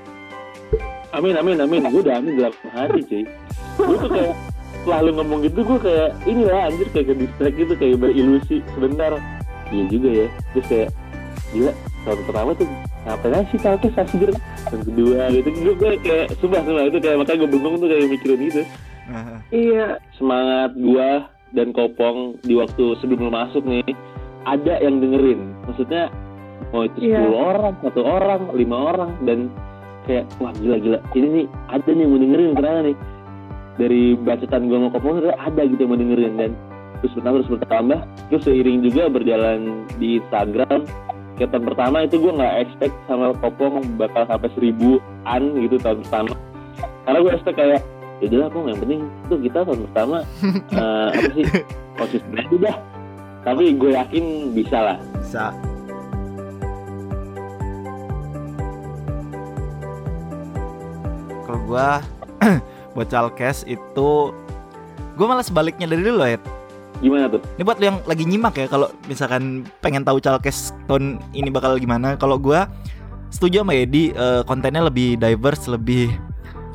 [1.15, 1.81] amin amin amin.
[1.89, 3.23] Gue udah amin dalam hari cuy.
[3.79, 4.35] Gue tuh kayak
[4.77, 8.57] setelah lu ngomong gitu gue kayak inilah anjir kayak ke distract gitu kayak berilusi.
[8.75, 9.11] Sebentar.
[9.71, 10.27] Iya juga ya.
[10.53, 10.89] Terus kayak
[11.55, 12.67] gila tahun pertama tuh
[13.07, 14.29] ngapain aja sih kalkes asir
[14.67, 15.47] tahun kedua gitu.
[15.55, 16.83] Gue, gue kayak sumpah sumpah.
[16.91, 18.63] Itu kayak makanya gue bengong tuh kayak mikirin gitu
[19.55, 19.99] iya.
[20.19, 23.87] Semangat gua dan kopong di waktu sebelum lu masuk nih
[24.47, 25.39] ada yang dengerin.
[25.67, 26.07] Maksudnya
[26.71, 27.27] mau itu Iya.
[27.27, 29.51] 10 orang satu orang lima orang dan
[30.07, 32.97] kayak wah gila gila ini nih ada nih yang mau dengerin ternyata nih.
[33.77, 36.33] Dari bacotan gua sama kopong ternyata ada gitu yang mau dengerin.
[36.39, 36.51] Dan
[37.03, 37.99] terus bertambah terus bertambah.
[38.31, 39.59] Terus seiring juga berjalan
[39.99, 40.79] di Instagram.
[41.37, 46.33] Tahun pertama itu gua nggak expect sama kopong bakal sampai seribuan gitu tahun pertama.
[47.05, 47.81] Karena gue expect kayak
[48.17, 50.17] ya udah kok yang penting tuh kita tahun pertama
[50.81, 51.45] eh, apa sih
[52.01, 52.75] konsisten aja dah
[53.45, 55.51] tapi gue yakin bisa lah bisa.
[61.43, 61.99] Kalau gua
[62.95, 64.31] buat Calkes itu
[65.19, 66.39] gua malah sebaliknya dari dulu ya.
[66.97, 71.21] gimana tuh Ini buat lu yang lagi nyimak ya kalau misalkan pengen tahu Calkes tahun
[71.35, 72.15] ini bakal gimana.
[72.15, 72.71] Kalau gua
[73.29, 76.09] setuju sama Edi eh, kontennya lebih diverse, lebih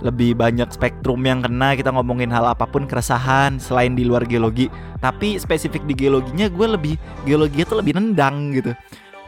[0.02, 4.66] lebih banyak spektrum yang kena kita ngomongin hal apa pun keresahan selain di luar geologi.
[4.98, 6.94] Tapi spesifik di geologinya gue lebih
[7.24, 8.74] geologinya tuh lebih nendang gitu.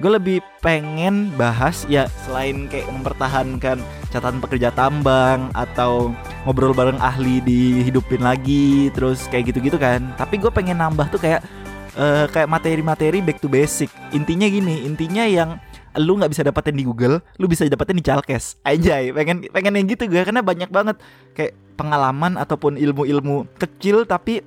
[0.02, 3.78] Gue lebih pengen bahas ya selain kayak mempertahankan
[4.10, 6.10] catatan pekerja tambang atau
[6.42, 10.02] ngobrol bareng ahli dihidupin lagi terus kayak gitu-gitu kan.
[10.18, 11.46] Tapi gue pengen nambah tuh kayak
[11.94, 13.86] eh, kayak materi-materi back to basic.
[14.10, 15.62] Intinya gini, intinya yang
[15.98, 18.58] lu nggak bisa dapetin di Google, lu bisa dapetin di Calkes.
[18.66, 20.98] Anjay, pengen pengen yang gitu gue karena banyak banget.
[21.34, 24.42] Kayak pengalaman ataupun ilmu-ilmu kecil tapi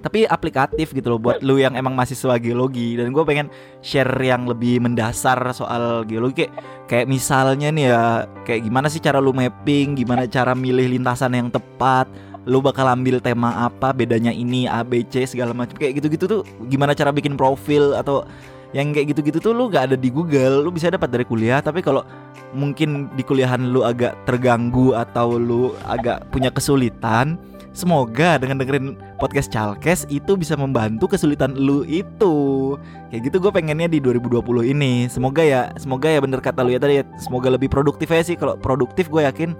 [0.00, 2.96] tapi aplikatif gitu loh buat lu yang emang mahasiswa geologi.
[2.96, 3.52] Dan gue pengen
[3.84, 6.48] share yang lebih mendasar soal geologi.
[6.48, 6.52] Kayak
[6.88, 11.52] kayak misalnya nih ya kayak gimana sih cara lu mapping gimana cara milih lintasan yang
[11.52, 12.08] tepat
[12.48, 15.76] lu bakal ambil tema apa bedanya ini A B C segala macam.
[15.76, 16.40] Kayak gitu-gitu tuh
[16.72, 18.24] gimana cara bikin profil atau
[18.70, 21.58] yang kayak gitu-gitu tuh lu gak ada di Google lu bisa dapat dari kuliah.
[21.58, 22.06] Tapi kalau
[22.54, 27.38] mungkin di kuliahan lu agak terganggu atau lu agak punya kesulitan
[27.70, 32.74] semoga dengan dengerin podcast Chalkes itu bisa membantu kesulitan lu itu.
[33.10, 35.06] Kayak gitu gue pengennya di 2020 ini.
[35.10, 38.36] Semoga ya semoga ya bener kata lu ya tadi ya, semoga lebih produktif aja sih.
[38.38, 39.54] Kalau produktif gue yakin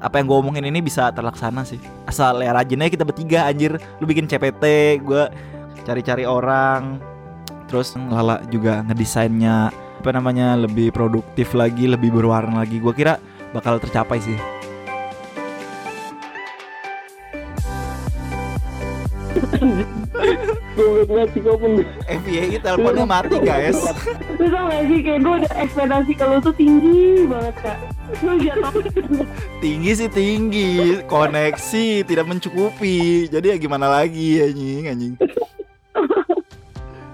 [0.00, 1.78] apa yang gue omongin ini bisa terlaksana sih.
[2.06, 3.78] Asal ya rajin aja kita bertiga anjir.
[3.98, 4.64] Lu bikin CPT
[5.02, 5.22] gue
[5.84, 7.09] cari-cari orang
[7.70, 12.82] terus Lala juga ngedesainnya apa namanya lebih produktif lagi lebih berwarna lagi.
[12.82, 13.22] Gue kira
[13.54, 14.34] bakal tercapai sih.
[20.74, 21.86] Goblok banget sih.
[22.26, 23.78] FYI teleponnya mati guys.
[24.40, 27.78] Lu tau gak sih kayak gue udah ekspektasi ke lu tuh tinggi banget kak.
[28.24, 28.32] Lu
[29.62, 30.70] tinggi sih tinggi.
[31.06, 33.30] Koneksi tidak mencukupi.
[33.30, 35.14] Jadi ya gimana lagi anjing anjing.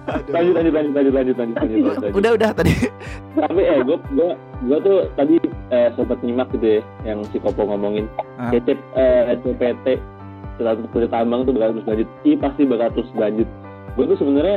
[0.07, 1.83] Lanjut lanjut lanjut lanjut lanjut lanjut lanjut.
[1.85, 2.13] lanjut.
[2.15, 2.73] udah udah tadi
[3.35, 4.31] Tapi eh gue gue
[4.63, 5.35] gue tuh tadi
[5.69, 8.49] eh, sempat nyimak gitu ya yang si Kopo ngomongin Ah.
[8.49, 9.87] CCP eh, CPT
[10.53, 12.09] setelah kulit tambang tuh bakal terus lanjut.
[12.23, 13.49] I pasti bakal terus lanjut.
[13.93, 14.57] Gue tuh sebenarnya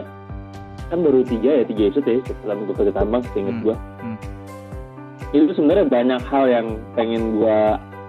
[0.86, 3.64] kan baru tiga ya tiga episode ya setelah gue kulit tambang seinget Hmm.
[3.64, 3.76] gue.
[4.00, 4.18] Hmm.
[5.30, 7.60] Itu sebenarnya banyak hal yang pengen gue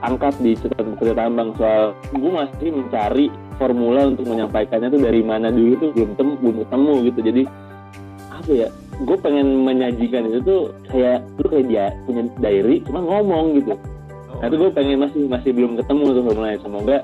[0.01, 3.26] angkat di cerita kulit tambang soal gue masih mencari
[3.61, 7.20] formula untuk menyampaikannya tuh dari mana dulu tuh belum temu belum ketemu gitu.
[7.20, 7.42] Jadi
[8.32, 8.68] apa ya
[9.00, 13.76] gue pengen menyajikan itu tuh kayak lu kayak dia punya diary cuma ngomong gitu.
[14.40, 16.58] Nah itu gue pengen masih masih belum ketemu tuh formulanya.
[16.64, 16.96] Semoga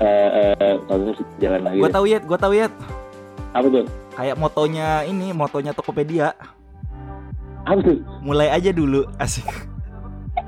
[0.00, 1.80] eh ini bisa jalan lagi.
[1.84, 2.66] Gue tahu ya gue tahu ya
[3.52, 3.84] apa tuh?
[4.16, 6.32] Kayak motonya ini motonya Tokopedia.
[7.68, 8.00] Apa tuh?
[8.24, 9.44] Mulai aja dulu asik.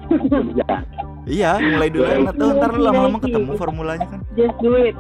[0.57, 0.81] Ya.
[1.29, 2.09] Iya mulai dulu.
[2.09, 2.16] Boleh.
[2.24, 4.20] enak tuh ntar lu lama-lama ketemu formulanya kan.
[4.33, 4.97] Just do it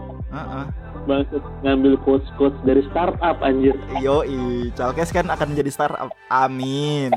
[1.08, 3.72] Maksud ngambil quotes quotes dari startup anjir
[4.04, 6.12] Yoi, Chalkes kan akan menjadi startup.
[6.28, 7.08] Amin.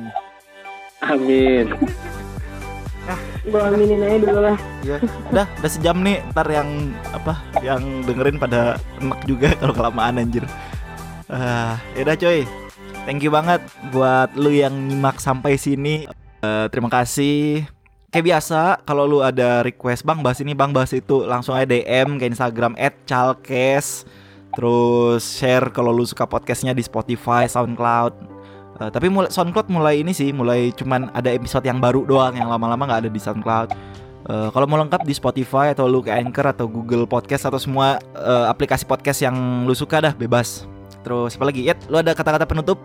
[1.03, 1.67] amin
[3.41, 4.97] Gue aminin aja dulu lah Ya,
[5.33, 6.21] udah, udah sejam nih.
[6.31, 6.69] Ntar yang
[7.11, 7.33] apa?
[7.59, 10.45] Yang dengerin pada enak juga kalau kelamaan anjir.
[11.27, 12.45] Ah, yaudah coy.
[13.05, 16.05] Thank you banget buat lu yang nyimak sampai sini.
[16.41, 17.65] Eh, terima kasih.
[18.11, 22.19] Kayak biasa, kalau lu ada request bang bahas ini bang bahas itu langsung aja DM
[22.19, 22.75] ke Instagram
[23.07, 24.03] @chalkes.
[24.51, 28.11] Terus share kalau lu suka podcastnya di Spotify, SoundCloud.
[28.83, 32.51] Eh, tapi mulai SoundCloud mulai ini sih, mulai cuman ada episode yang baru doang, yang
[32.51, 33.69] lama-lama nggak ada di SoundCloud.
[34.27, 37.95] Eh, kalau mau lengkap di Spotify atau lu ke Anchor atau Google Podcast atau semua
[38.11, 40.67] eh, aplikasi podcast yang lu suka dah bebas.
[41.07, 41.63] Terus apa lagi?
[41.63, 42.83] Yet, lu ada kata-kata penutup?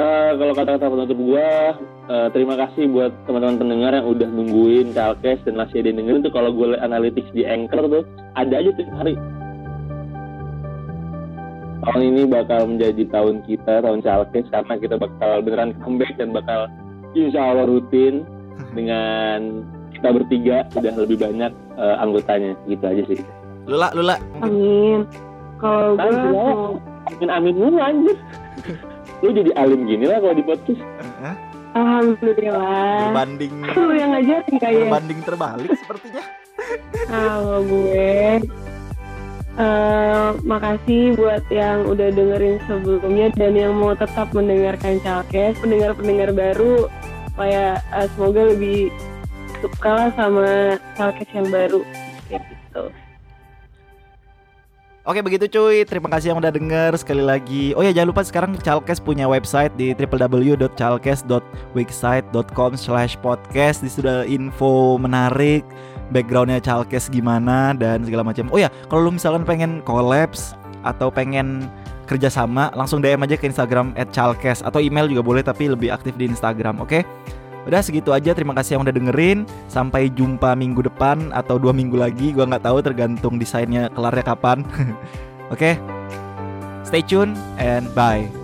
[0.00, 1.76] Eh, kalau kata-kata penutup gua
[2.08, 6.24] eh, terima kasih buat teman-teman pendengar yang udah nungguin Calkes dan masih ada yang dengerin
[6.24, 9.14] tuh kalau gue analytics di Anchor tuh ada aja tuh hari.
[11.80, 16.72] Tahun ini bakal menjadi tahun kita tahun Calkes karena kita bakal beneran comeback dan bakal
[17.12, 18.24] insya Allah rutin
[18.78, 22.56] dengan kita bertiga udah lebih banyak eh, anggotanya.
[22.64, 23.20] Gitu aja sih.
[23.68, 24.16] Lula, lula.
[24.40, 25.04] Amin.
[25.60, 28.16] Kalau gue Amin, mulu anjir
[29.20, 30.80] lu jadi alim gini lah kalau di podcast
[31.20, 31.36] Eh,
[31.70, 33.14] Alhamdulillah.
[33.14, 36.22] Berbanding Lu yang ngajarin kayak berbanding terbalik sepertinya.
[37.06, 38.42] Kalau gue.
[39.60, 46.90] Eh makasih buat yang udah dengerin sebelumnya dan yang mau tetap mendengarkan Calkes, pendengar-pendengar baru.
[47.30, 48.90] Supaya eh, semoga lebih
[49.62, 51.86] suka lah sama Calkes yang baru.
[52.26, 52.82] Kayak gitu.
[55.00, 57.72] Oke begitu cuy, terima kasih yang udah denger sekali lagi.
[57.72, 63.80] Oh ya jangan lupa sekarang Chalkes punya website di www.chalkes.wixsite.com slash podcast.
[63.80, 65.64] Di situ ada info menarik,
[66.12, 68.52] backgroundnya Chalkes gimana dan segala macam.
[68.52, 70.52] Oh ya kalau lu misalkan pengen collabs
[70.84, 71.64] atau pengen
[72.04, 76.28] kerjasama, langsung DM aja ke Instagram @chalkes atau email juga boleh tapi lebih aktif di
[76.28, 76.76] Instagram.
[76.84, 77.08] Oke?
[77.68, 78.32] Udah segitu aja.
[78.32, 79.44] Terima kasih yang udah dengerin.
[79.68, 82.32] Sampai jumpa minggu depan atau dua minggu lagi.
[82.32, 84.64] Gua nggak tahu tergantung desainnya kelarnya kapan.
[85.54, 85.76] Oke.
[86.86, 88.39] Stay tune and bye.